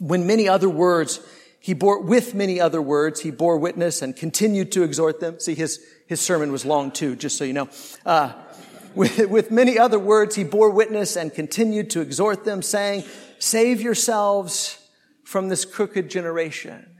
When 0.00 0.26
many 0.26 0.48
other 0.48 0.68
words, 0.68 1.20
he 1.60 1.72
bore, 1.72 2.02
with 2.02 2.34
many 2.34 2.60
other 2.60 2.82
words, 2.82 3.20
he 3.20 3.30
bore 3.30 3.56
witness 3.56 4.02
and 4.02 4.14
continued 4.14 4.72
to 4.72 4.82
exhort 4.82 5.20
them. 5.20 5.40
See, 5.40 5.54
his, 5.54 5.84
his 6.06 6.20
sermon 6.20 6.52
was 6.52 6.64
long 6.64 6.90
too, 6.90 7.16
just 7.16 7.38
so 7.38 7.44
you 7.44 7.52
know. 7.52 7.68
Uh, 8.04 8.32
with, 8.94 9.28
with 9.28 9.50
many 9.50 9.78
other 9.78 9.98
words, 9.98 10.36
he 10.36 10.44
bore 10.44 10.70
witness 10.70 11.16
and 11.16 11.32
continued 11.32 11.90
to 11.90 12.00
exhort 12.00 12.44
them, 12.44 12.62
saying, 12.62 13.04
Save 13.38 13.80
yourselves 13.80 14.78
from 15.24 15.48
this 15.48 15.64
crooked 15.64 16.08
generation. 16.08 16.93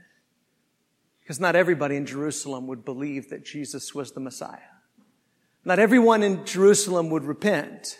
Because 1.25 1.39
not 1.39 1.55
everybody 1.55 1.95
in 1.95 2.05
Jerusalem 2.05 2.67
would 2.67 2.85
believe 2.85 3.31
that 3.31 3.43
Jesus 3.43 3.95
was 3.95 4.11
the 4.11 4.19
Messiah. 4.19 4.59
Not 5.65 5.79
everyone 5.79 6.21
in 6.21 6.45
Jerusalem 6.45 7.09
would 7.09 7.23
repent 7.23 7.97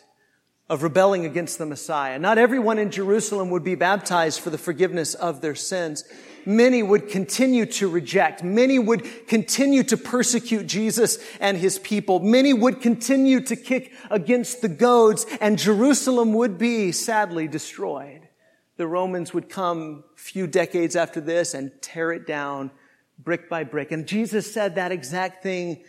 of 0.69 0.83
rebelling 0.83 1.25
against 1.25 1.57
the 1.57 1.65
Messiah. 1.65 2.19
Not 2.19 2.37
everyone 2.37 2.77
in 2.77 2.91
Jerusalem 2.91 3.49
would 3.49 3.63
be 3.63 3.73
baptized 3.73 4.41
for 4.41 4.51
the 4.51 4.59
forgiveness 4.59 5.15
of 5.15 5.41
their 5.41 5.55
sins. 5.55 6.03
many 6.45 6.83
would 6.83 7.09
continue 7.09 7.65
to 7.65 7.89
reject. 7.89 8.43
Many 8.43 8.77
would 8.77 9.27
continue 9.27 9.81
to 9.85 9.97
persecute 9.97 10.67
Jesus 10.67 11.17
and 11.39 11.57
his 11.57 11.79
people. 11.79 12.19
Many 12.19 12.53
would 12.53 12.79
continue 12.79 13.41
to 13.41 13.55
kick 13.55 13.91
against 14.11 14.61
the 14.61 14.69
goads 14.69 15.25
and 15.41 15.57
Jerusalem 15.57 16.33
would 16.33 16.59
be 16.59 16.91
sadly 16.91 17.47
destroyed. 17.47 18.29
The 18.77 18.85
Romans 18.85 19.33
would 19.33 19.49
come 19.49 20.03
few 20.15 20.45
decades 20.45 20.95
after 20.95 21.19
this 21.19 21.55
and 21.55 21.71
tear 21.81 22.11
it 22.11 22.27
down 22.27 22.69
brick 23.19 23.49
by 23.49 23.63
brick. 23.63 23.91
And 23.91 24.07
Jesus 24.07 24.51
said 24.51 24.75
that 24.75 24.91
exact 24.91 25.43
thing 25.43 25.83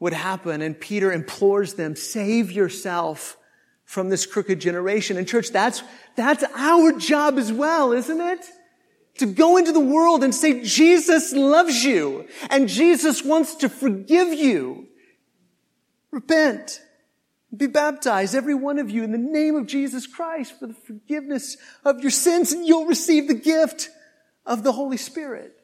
would 0.00 0.12
happen. 0.12 0.62
And 0.62 0.78
Peter 0.78 1.12
implores 1.12 1.74
them, 1.74 1.96
save 1.96 2.50
yourself 2.50 3.36
from 3.84 4.08
this 4.08 4.26
crooked 4.26 4.60
generation. 4.60 5.16
And 5.16 5.28
church, 5.28 5.50
that's, 5.50 5.82
that's 6.16 6.44
our 6.56 6.92
job 6.92 7.38
as 7.38 7.52
well, 7.52 7.92
isn't 7.92 8.20
it? 8.20 8.44
To 9.18 9.26
go 9.26 9.58
into 9.58 9.72
the 9.72 9.80
world 9.80 10.24
and 10.24 10.34
say, 10.34 10.62
Jesus 10.62 11.32
loves 11.32 11.84
you 11.84 12.26
and 12.50 12.68
Jesus 12.68 13.22
wants 13.22 13.56
to 13.56 13.68
forgive 13.68 14.32
you. 14.32 14.88
Repent. 16.10 16.80
Be 17.54 17.66
baptized, 17.66 18.34
every 18.34 18.54
one 18.54 18.78
of 18.78 18.88
you, 18.88 19.04
in 19.04 19.12
the 19.12 19.18
name 19.18 19.56
of 19.56 19.66
Jesus 19.66 20.06
Christ 20.06 20.58
for 20.58 20.66
the 20.66 20.74
forgiveness 20.74 21.58
of 21.84 22.00
your 22.00 22.10
sins, 22.10 22.52
and 22.52 22.66
you'll 22.66 22.86
receive 22.86 23.28
the 23.28 23.34
gift 23.34 23.90
of 24.46 24.62
the 24.62 24.72
Holy 24.72 24.96
Spirit. 24.96 25.61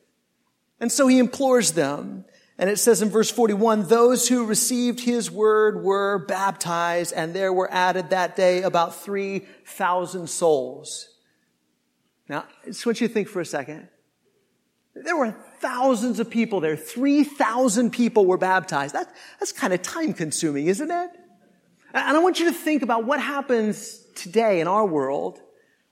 And 0.80 0.90
so 0.90 1.06
he 1.06 1.18
implores 1.18 1.72
them. 1.72 2.24
And 2.58 2.68
it 2.68 2.78
says 2.78 3.02
in 3.02 3.10
verse 3.10 3.30
41, 3.30 3.86
those 3.86 4.28
who 4.28 4.44
received 4.44 5.00
his 5.00 5.30
word 5.30 5.82
were 5.84 6.18
baptized, 6.26 7.12
and 7.14 7.32
there 7.32 7.52
were 7.52 7.72
added 7.72 8.10
that 8.10 8.34
day 8.34 8.62
about 8.62 8.96
3,000 8.96 10.28
souls. 10.28 11.08
Now, 12.28 12.44
I 12.62 12.66
just 12.66 12.84
want 12.84 13.00
you 13.00 13.06
to 13.06 13.14
think 13.14 13.28
for 13.28 13.40
a 13.40 13.46
second. 13.46 13.88
There 14.94 15.16
were 15.16 15.36
thousands 15.60 16.18
of 16.18 16.30
people 16.30 16.60
there. 16.60 16.76
3,000 16.76 17.92
people 17.92 18.26
were 18.26 18.38
baptized. 18.38 18.94
That, 18.94 19.12
that's 19.38 19.52
kind 19.52 19.72
of 19.72 19.82
time 19.82 20.12
consuming, 20.12 20.66
isn't 20.66 20.90
it? 20.90 21.10
And 21.94 22.16
I 22.16 22.20
want 22.20 22.38
you 22.40 22.46
to 22.46 22.52
think 22.52 22.82
about 22.82 23.04
what 23.04 23.20
happens 23.20 24.04
today 24.14 24.60
in 24.60 24.66
our 24.66 24.84
world 24.84 25.40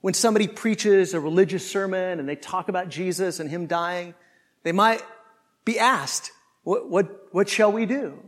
when 0.01 0.13
somebody 0.13 0.47
preaches 0.47 1.13
a 1.13 1.19
religious 1.19 1.69
sermon 1.69 2.19
and 2.19 2.29
they 2.29 2.35
talk 2.35 2.69
about 2.69 2.89
Jesus 2.89 3.39
and 3.39 3.49
Him 3.49 3.65
dying. 3.65 4.13
They 4.63 4.71
might 4.71 5.01
be 5.65 5.79
asked, 5.79 6.31
what, 6.63 6.89
what, 6.89 7.33
what 7.33 7.49
shall 7.49 7.71
we 7.71 7.85
do? 7.85 8.19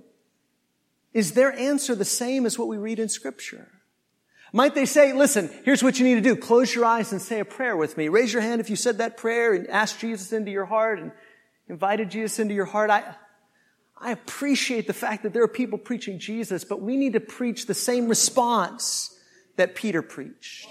Is 1.14 1.34
their 1.34 1.52
answer 1.52 1.96
the 1.96 2.06
same 2.06 2.46
as 2.46 2.58
what 2.58 2.68
we 2.68 2.78
read 2.78 3.00
in 3.00 3.10
Scripture? 3.10 3.68
Might 4.52 4.76
they 4.76 4.86
say, 4.86 5.14
listen, 5.14 5.50
here's 5.64 5.84
what 5.84 6.00
you 6.00 6.06
need 6.06 6.16
to 6.16 6.22
do. 6.22 6.36
Close 6.36 6.74
your 6.74 6.86
eyes 6.86 7.12
and 7.12 7.22
say 7.22 7.40
a 7.40 7.46
prayer 7.46 7.78
with 7.78 7.98
me. 7.98 8.10
Raise 8.10 8.34
your 8.34 8.42
hand 8.42 8.62
if 8.62 8.70
you 8.70 8.76
said 8.76 8.98
that 8.98 9.18
prayer 9.18 9.54
and 9.54 9.68
asked 9.68 10.00
Jesus 10.00 10.34
into 10.34 10.52
your 10.52 10.66
heart 10.66 11.00
and 11.00 11.12
invited 11.68 12.10
Jesus 12.10 12.40
into 12.40 12.56
your 12.56 12.66
heart. 12.66 12.90
I, 12.90 13.16
I 13.98 14.12
appreciate 14.12 14.88
the 14.88 14.94
fact 14.94 15.24
that 15.24 15.34
there 15.34 15.44
are 15.44 15.48
people 15.48 15.78
preaching 15.78 16.20
Jesus, 16.20 16.64
but 16.64 16.82
we 16.82 16.98
need 16.98 17.14
to 17.14 17.20
preach 17.20 17.68
the 17.68 17.76
same 17.76 18.08
response 18.08 19.16
that 19.58 19.76
Peter 19.76 20.02
preached. 20.02 20.68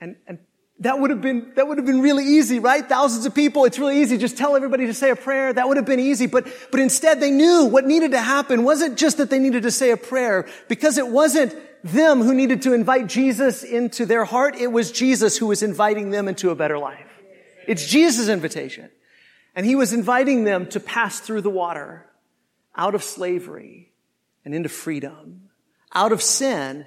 And, 0.00 0.16
and 0.26 0.38
that 0.80 0.98
would 0.98 1.10
have 1.10 1.20
been, 1.20 1.52
that 1.56 1.68
would 1.68 1.76
have 1.76 1.86
been 1.86 2.00
really 2.00 2.24
easy, 2.24 2.58
right? 2.58 2.86
Thousands 2.86 3.26
of 3.26 3.34
people. 3.34 3.66
It's 3.66 3.78
really 3.78 4.00
easy. 4.00 4.16
Just 4.16 4.38
tell 4.38 4.56
everybody 4.56 4.86
to 4.86 4.94
say 4.94 5.10
a 5.10 5.16
prayer. 5.16 5.52
That 5.52 5.68
would 5.68 5.76
have 5.76 5.86
been 5.86 6.00
easy. 6.00 6.26
But, 6.26 6.46
but 6.70 6.80
instead 6.80 7.20
they 7.20 7.30
knew 7.30 7.66
what 7.66 7.86
needed 7.86 8.12
to 8.12 8.20
happen 8.20 8.64
wasn't 8.64 8.96
just 8.96 9.18
that 9.18 9.28
they 9.28 9.38
needed 9.38 9.64
to 9.64 9.70
say 9.70 9.90
a 9.90 9.96
prayer 9.96 10.48
because 10.68 10.96
it 10.96 11.06
wasn't 11.06 11.54
them 11.84 12.22
who 12.22 12.34
needed 12.34 12.62
to 12.62 12.72
invite 12.72 13.06
Jesus 13.06 13.62
into 13.62 14.06
their 14.06 14.24
heart. 14.24 14.56
It 14.56 14.68
was 14.68 14.90
Jesus 14.90 15.36
who 15.36 15.46
was 15.46 15.62
inviting 15.62 16.10
them 16.10 16.28
into 16.28 16.50
a 16.50 16.54
better 16.54 16.78
life. 16.78 17.06
It's 17.66 17.86
Jesus' 17.86 18.28
invitation. 18.28 18.90
And 19.54 19.66
he 19.66 19.74
was 19.74 19.92
inviting 19.92 20.44
them 20.44 20.66
to 20.68 20.80
pass 20.80 21.20
through 21.20 21.42
the 21.42 21.50
water 21.50 22.06
out 22.74 22.94
of 22.94 23.02
slavery 23.02 23.92
and 24.44 24.54
into 24.54 24.70
freedom, 24.70 25.50
out 25.94 26.12
of 26.12 26.22
sin 26.22 26.86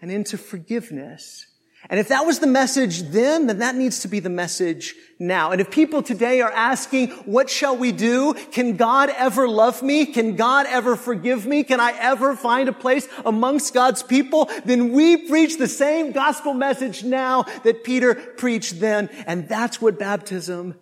and 0.00 0.10
into 0.10 0.36
forgiveness. 0.36 1.46
And 1.92 2.00
if 2.00 2.08
that 2.08 2.24
was 2.24 2.38
the 2.38 2.46
message 2.46 3.02
then, 3.02 3.48
then 3.48 3.58
that 3.58 3.74
needs 3.74 4.00
to 4.00 4.08
be 4.08 4.18
the 4.18 4.30
message 4.30 4.94
now. 5.18 5.52
And 5.52 5.60
if 5.60 5.70
people 5.70 6.02
today 6.02 6.40
are 6.40 6.50
asking, 6.50 7.10
what 7.26 7.50
shall 7.50 7.76
we 7.76 7.92
do? 7.92 8.32
Can 8.32 8.78
God 8.78 9.10
ever 9.10 9.46
love 9.46 9.82
me? 9.82 10.06
Can 10.06 10.34
God 10.34 10.64
ever 10.70 10.96
forgive 10.96 11.44
me? 11.44 11.64
Can 11.64 11.80
I 11.80 11.92
ever 11.98 12.34
find 12.34 12.70
a 12.70 12.72
place 12.72 13.06
amongst 13.26 13.74
God's 13.74 14.02
people? 14.02 14.48
Then 14.64 14.92
we 14.92 15.28
preach 15.28 15.58
the 15.58 15.68
same 15.68 16.12
gospel 16.12 16.54
message 16.54 17.04
now 17.04 17.42
that 17.62 17.84
Peter 17.84 18.14
preached 18.14 18.80
then. 18.80 19.10
And 19.26 19.46
that's 19.46 19.82
what 19.82 19.98
baptism 19.98 20.76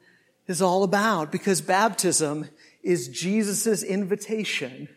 is 0.46 0.62
all 0.62 0.84
about 0.84 1.32
because 1.32 1.60
baptism 1.60 2.48
is 2.84 3.08
Jesus' 3.08 3.82
invitation 3.82 4.88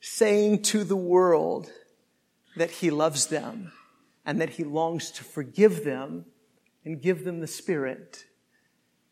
saying 0.00 0.62
to 0.62 0.82
the 0.82 0.96
world 0.96 1.70
that 2.56 2.70
he 2.70 2.90
loves 2.90 3.26
them 3.26 3.70
and 4.24 4.40
that 4.40 4.50
he 4.50 4.64
longs 4.64 5.10
to 5.12 5.24
forgive 5.24 5.84
them 5.84 6.26
and 6.84 7.00
give 7.00 7.24
them 7.24 7.40
the 7.40 7.46
Spirit. 7.46 8.24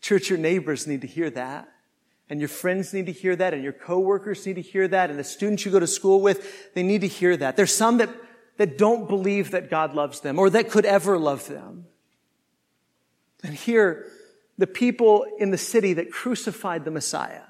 Church, 0.01 0.29
your 0.29 0.39
neighbors 0.39 0.87
need 0.87 1.01
to 1.01 1.07
hear 1.07 1.29
that. 1.29 1.69
And 2.29 2.39
your 2.39 2.49
friends 2.49 2.93
need 2.93 3.07
to 3.07 3.11
hear 3.11 3.35
that, 3.35 3.53
and 3.53 3.61
your 3.61 3.73
coworkers 3.73 4.45
need 4.45 4.55
to 4.55 4.61
hear 4.61 4.87
that, 4.87 5.09
and 5.09 5.19
the 5.19 5.23
students 5.23 5.65
you 5.65 5.71
go 5.71 5.81
to 5.81 5.87
school 5.87 6.21
with, 6.21 6.73
they 6.73 6.81
need 6.81 7.01
to 7.01 7.07
hear 7.07 7.35
that. 7.35 7.57
There's 7.57 7.75
some 7.75 7.97
that, 7.97 8.09
that 8.55 8.77
don't 8.77 9.09
believe 9.09 9.51
that 9.51 9.69
God 9.69 9.93
loves 9.93 10.21
them 10.21 10.39
or 10.39 10.49
that 10.51 10.69
could 10.69 10.85
ever 10.85 11.17
love 11.17 11.47
them. 11.49 11.87
And 13.43 13.53
here, 13.53 14.07
the 14.57 14.67
people 14.67 15.25
in 15.39 15.51
the 15.51 15.57
city 15.57 15.91
that 15.93 16.09
crucified 16.09 16.85
the 16.85 16.91
Messiah 16.91 17.41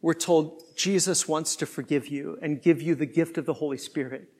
were 0.00 0.14
told, 0.14 0.62
Jesus 0.74 1.28
wants 1.28 1.54
to 1.56 1.66
forgive 1.66 2.08
you 2.08 2.38
and 2.40 2.62
give 2.62 2.80
you 2.80 2.94
the 2.94 3.04
gift 3.04 3.36
of 3.36 3.44
the 3.44 3.54
Holy 3.54 3.76
Spirit. 3.76 4.31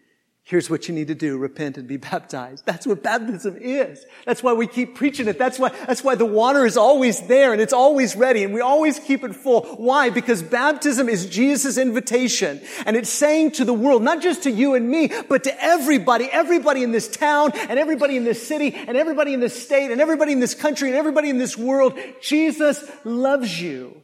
Here's 0.44 0.68
what 0.68 0.88
you 0.88 0.94
need 0.94 1.06
to 1.06 1.14
do. 1.14 1.38
Repent 1.38 1.78
and 1.78 1.86
be 1.86 1.96
baptized. 2.12 2.66
That's 2.66 2.86
what 2.86 3.02
baptism 3.02 3.56
is. 3.60 4.04
That's 4.26 4.42
why 4.42 4.52
we 4.52 4.66
keep 4.66 4.96
preaching 4.96 5.28
it. 5.28 5.38
That's 5.38 5.58
why, 5.58 5.68
that's 5.86 6.02
why 6.02 6.16
the 6.16 6.26
water 6.26 6.66
is 6.66 6.76
always 6.76 7.20
there 7.28 7.52
and 7.52 7.62
it's 7.62 7.72
always 7.72 8.16
ready 8.16 8.42
and 8.42 8.52
we 8.52 8.60
always 8.60 8.98
keep 8.98 9.22
it 9.22 9.36
full. 9.36 9.62
Why? 9.76 10.10
Because 10.10 10.42
baptism 10.42 11.08
is 11.08 11.26
Jesus' 11.26 11.78
invitation 11.78 12.60
and 12.86 12.96
it's 12.96 13.08
saying 13.08 13.52
to 13.52 13.64
the 13.64 13.72
world, 13.72 14.02
not 14.02 14.20
just 14.20 14.42
to 14.42 14.50
you 14.50 14.74
and 14.74 14.88
me, 14.88 15.10
but 15.28 15.44
to 15.44 15.64
everybody, 15.64 16.28
everybody 16.32 16.82
in 16.82 16.90
this 16.90 17.08
town 17.08 17.52
and 17.54 17.78
everybody 17.78 18.16
in 18.16 18.24
this 18.24 18.44
city 18.46 18.74
and 18.74 18.96
everybody 18.96 19.34
in 19.34 19.40
this 19.40 19.62
state 19.62 19.92
and 19.92 20.00
everybody 20.00 20.32
in 20.32 20.40
this 20.40 20.54
country 20.54 20.88
and 20.88 20.96
everybody 20.96 21.30
in 21.30 21.38
this 21.38 21.56
world, 21.56 21.96
Jesus 22.20 22.84
loves 23.04 23.60
you 23.60 24.02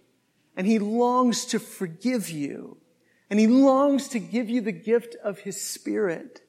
and 0.57 0.67
he 0.67 0.79
longs 0.79 1.47
to 1.47 1.59
forgive 1.59 2.31
you. 2.31 2.78
And 3.31 3.39
he 3.39 3.47
longs 3.47 4.09
to 4.09 4.19
give 4.19 4.49
you 4.49 4.61
the 4.61 4.73
gift 4.73 5.17
of 5.23 5.41
his 5.41 5.61
spirit. 5.61 6.41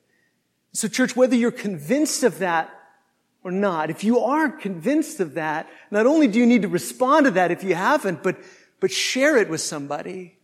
So 0.72 0.88
church, 0.88 1.16
whether 1.16 1.36
you're 1.36 1.52
convinced 1.52 2.24
of 2.24 2.40
that 2.40 2.74
or 3.44 3.52
not, 3.52 3.90
if 3.90 4.04
you 4.04 4.20
are 4.20 4.50
convinced 4.50 5.20
of 5.20 5.34
that, 5.34 5.70
not 5.92 6.06
only 6.06 6.28
do 6.28 6.40
you 6.40 6.46
need 6.46 6.62
to 6.62 6.68
respond 6.68 7.26
to 7.26 7.32
that 7.32 7.52
if 7.52 7.64
you 7.64 7.76
haven't, 7.76 8.24
but, 8.24 8.38
but 8.80 8.92
share 8.92 9.38
it 9.38 9.50
with 9.50 9.62
somebody. 9.62 10.38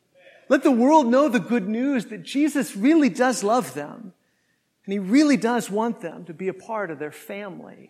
Let 0.49 0.63
the 0.63 0.71
world 0.71 1.07
know 1.07 1.29
the 1.29 1.39
good 1.39 1.67
news 1.67 2.05
that 2.07 2.23
Jesus 2.23 2.75
really 2.75 3.09
does 3.09 3.43
love 3.43 3.73
them. 3.73 4.13
And 4.85 4.93
he 4.93 4.99
really 4.99 5.37
does 5.37 5.71
want 5.71 6.01
them 6.01 6.25
to 6.25 6.33
be 6.33 6.47
a 6.47 6.53
part 6.53 6.91
of 6.91 6.99
their 6.99 7.11
family. 7.11 7.89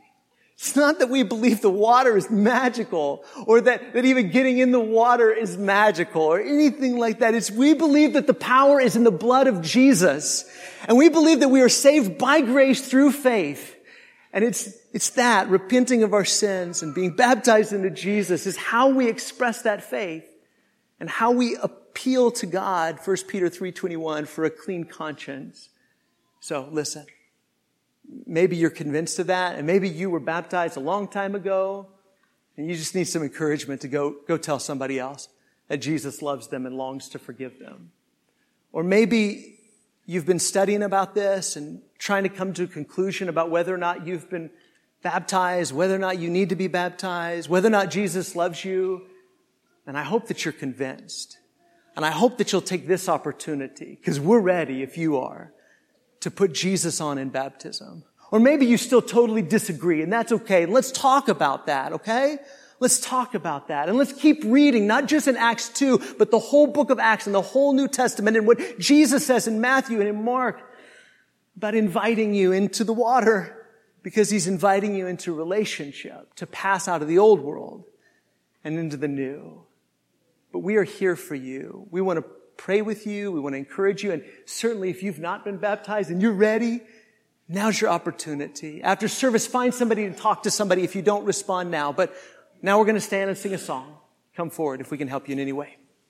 It's 0.57 0.75
not 0.75 0.99
that 0.99 1.09
we 1.09 1.23
believe 1.23 1.61
the 1.61 1.69
water 1.69 2.15
is 2.15 2.29
magical 2.29 3.25
or 3.45 3.59
that, 3.61 3.93
that 3.93 4.05
even 4.05 4.29
getting 4.29 4.57
in 4.57 4.71
the 4.71 4.79
water 4.79 5.29
is 5.29 5.57
magical 5.57 6.21
or 6.21 6.39
anything 6.39 6.97
like 6.97 7.19
that. 7.19 7.33
It's 7.33 7.51
we 7.51 7.73
believe 7.73 8.13
that 8.13 8.25
the 8.25 8.33
power 8.33 8.79
is 8.79 8.95
in 8.95 9.03
the 9.03 9.11
blood 9.11 9.47
of 9.47 9.61
Jesus. 9.61 10.45
And 10.87 10.97
we 10.97 11.09
believe 11.09 11.41
that 11.41 11.49
we 11.49 11.61
are 11.61 11.69
saved 11.69 12.17
by 12.17 12.39
grace 12.39 12.87
through 12.87 13.11
faith. 13.11 13.75
And 14.31 14.45
it's, 14.45 14.69
it's 14.93 15.11
that, 15.11 15.49
repenting 15.49 16.03
of 16.03 16.13
our 16.13 16.25
sins 16.25 16.81
and 16.81 16.95
being 16.95 17.15
baptized 17.15 17.73
into 17.73 17.89
Jesus 17.89 18.45
is 18.45 18.55
how 18.55 18.89
we 18.89 19.09
express 19.09 19.63
that 19.63 19.83
faith 19.83 20.25
and 21.01 21.09
how 21.09 21.31
we 21.31 21.57
appeal 21.57 22.31
to 22.31 22.45
God, 22.45 22.99
1 23.03 23.17
Peter 23.27 23.49
3.21, 23.49 24.25
for 24.25 24.45
a 24.45 24.49
clean 24.49 24.85
conscience. 24.85 25.69
So 26.39 26.69
listen 26.71 27.05
maybe 28.25 28.55
you're 28.55 28.69
convinced 28.69 29.19
of 29.19 29.27
that, 29.27 29.55
and 29.55 29.65
maybe 29.65 29.89
you 29.89 30.09
were 30.09 30.19
baptized 30.19 30.77
a 30.77 30.81
long 30.81 31.07
time 31.07 31.35
ago, 31.35 31.87
and 32.57 32.69
you 32.69 32.75
just 32.75 32.95
need 32.95 33.05
some 33.05 33.21
encouragement 33.21 33.81
to 33.81 33.87
go, 33.87 34.15
go 34.27 34.37
tell 34.37 34.59
somebody 34.59 34.99
else 34.99 35.29
that 35.67 35.77
Jesus 35.77 36.21
loves 36.21 36.47
them 36.47 36.65
and 36.65 36.77
longs 36.77 37.09
to 37.09 37.19
forgive 37.19 37.59
them. 37.59 37.91
Or 38.71 38.83
maybe 38.83 39.59
you've 40.05 40.25
been 40.25 40.39
studying 40.39 40.83
about 40.83 41.15
this 41.15 41.55
and 41.55 41.81
trying 41.97 42.23
to 42.23 42.29
come 42.29 42.53
to 42.53 42.63
a 42.63 42.67
conclusion 42.67 43.29
about 43.29 43.49
whether 43.49 43.73
or 43.73 43.77
not 43.77 44.05
you've 44.05 44.29
been 44.29 44.51
baptized, 45.01 45.73
whether 45.73 45.95
or 45.95 45.99
not 45.99 46.19
you 46.19 46.29
need 46.29 46.49
to 46.49 46.55
be 46.55 46.67
baptized, 46.67 47.49
whether 47.49 47.67
or 47.67 47.71
not 47.71 47.89
Jesus 47.89 48.35
loves 48.35 48.63
you. 48.63 49.03
And 49.87 49.97
I 49.97 50.03
hope 50.03 50.27
that 50.27 50.45
you're 50.45 50.51
convinced. 50.51 51.37
And 51.95 52.05
I 52.05 52.11
hope 52.11 52.37
that 52.37 52.51
you'll 52.51 52.61
take 52.61 52.87
this 52.87 53.07
opportunity, 53.07 53.97
because 53.99 54.19
we're 54.19 54.39
ready 54.39 54.83
if 54.83 54.97
you 54.97 55.17
are, 55.17 55.53
to 56.25 56.31
put 56.31 56.53
Jesus 56.53 56.99
on 56.99 57.19
in 57.19 57.29
baptism. 57.29 58.03
Or 58.31 58.39
maybe 58.39 58.65
you 58.65 58.77
still 58.77 59.03
totally 59.03 59.43
disagree, 59.43 60.01
and 60.01 60.11
that's 60.11 60.31
okay. 60.31 60.65
Let's 60.65 60.91
talk 60.91 61.27
about 61.27 61.67
that, 61.67 61.93
okay? 61.93 62.39
Let's 62.79 62.99
talk 62.99 63.35
about 63.35 63.67
that. 63.67 63.89
And 63.89 63.97
let's 63.99 64.11
keep 64.11 64.43
reading, 64.43 64.87
not 64.87 65.07
just 65.07 65.27
in 65.27 65.37
Acts 65.37 65.69
2, 65.69 66.15
but 66.17 66.31
the 66.31 66.39
whole 66.39 66.65
book 66.65 66.89
of 66.89 66.97
Acts 66.97 67.27
and 67.27 67.35
the 67.35 67.43
whole 67.43 67.73
New 67.73 67.87
Testament 67.87 68.35
and 68.37 68.47
what 68.47 68.79
Jesus 68.79 69.23
says 69.23 69.47
in 69.47 69.61
Matthew 69.61 69.99
and 69.99 70.09
in 70.09 70.23
Mark 70.23 70.59
about 71.57 71.75
inviting 71.75 72.33
you 72.33 72.51
into 72.51 72.83
the 72.83 72.91
water 72.91 73.67
because 74.01 74.31
he's 74.31 74.47
inviting 74.47 74.95
you 74.95 75.05
into 75.05 75.31
relationship 75.31 76.33
to 76.37 76.47
pass 76.47 76.87
out 76.87 77.03
of 77.03 77.07
the 77.07 77.19
old 77.19 77.39
world 77.39 77.83
and 78.63 78.79
into 78.79 78.97
the 78.97 79.07
new. 79.07 79.61
But 80.51 80.59
we 80.61 80.77
are 80.77 80.83
here 80.83 81.15
for 81.15 81.35
you. 81.35 81.87
We 81.91 82.01
want 82.01 82.17
to 82.17 82.25
pray 82.57 82.81
with 82.81 83.05
you. 83.07 83.31
We 83.31 83.39
want 83.39 83.53
to 83.53 83.57
encourage 83.57 84.03
you. 84.03 84.11
And 84.11 84.23
certainly 84.45 84.89
if 84.89 85.03
you've 85.03 85.19
not 85.19 85.43
been 85.43 85.57
baptized 85.57 86.09
and 86.09 86.21
you're 86.21 86.33
ready, 86.33 86.81
now's 87.47 87.79
your 87.79 87.89
opportunity. 87.89 88.81
After 88.81 89.07
service, 89.07 89.47
find 89.47 89.73
somebody 89.73 90.09
to 90.09 90.13
talk 90.13 90.43
to 90.43 90.51
somebody 90.51 90.83
if 90.83 90.95
you 90.95 91.01
don't 91.01 91.25
respond 91.25 91.71
now. 91.71 91.91
But 91.91 92.13
now 92.61 92.79
we're 92.79 92.85
going 92.85 92.95
to 92.95 93.01
stand 93.01 93.29
and 93.29 93.37
sing 93.37 93.53
a 93.53 93.57
song. 93.57 93.97
Come 94.35 94.49
forward 94.49 94.81
if 94.81 94.91
we 94.91 94.97
can 94.97 95.07
help 95.07 95.29
you 95.29 95.33
in 95.33 95.39
any 95.39 95.53
way. 95.53 95.77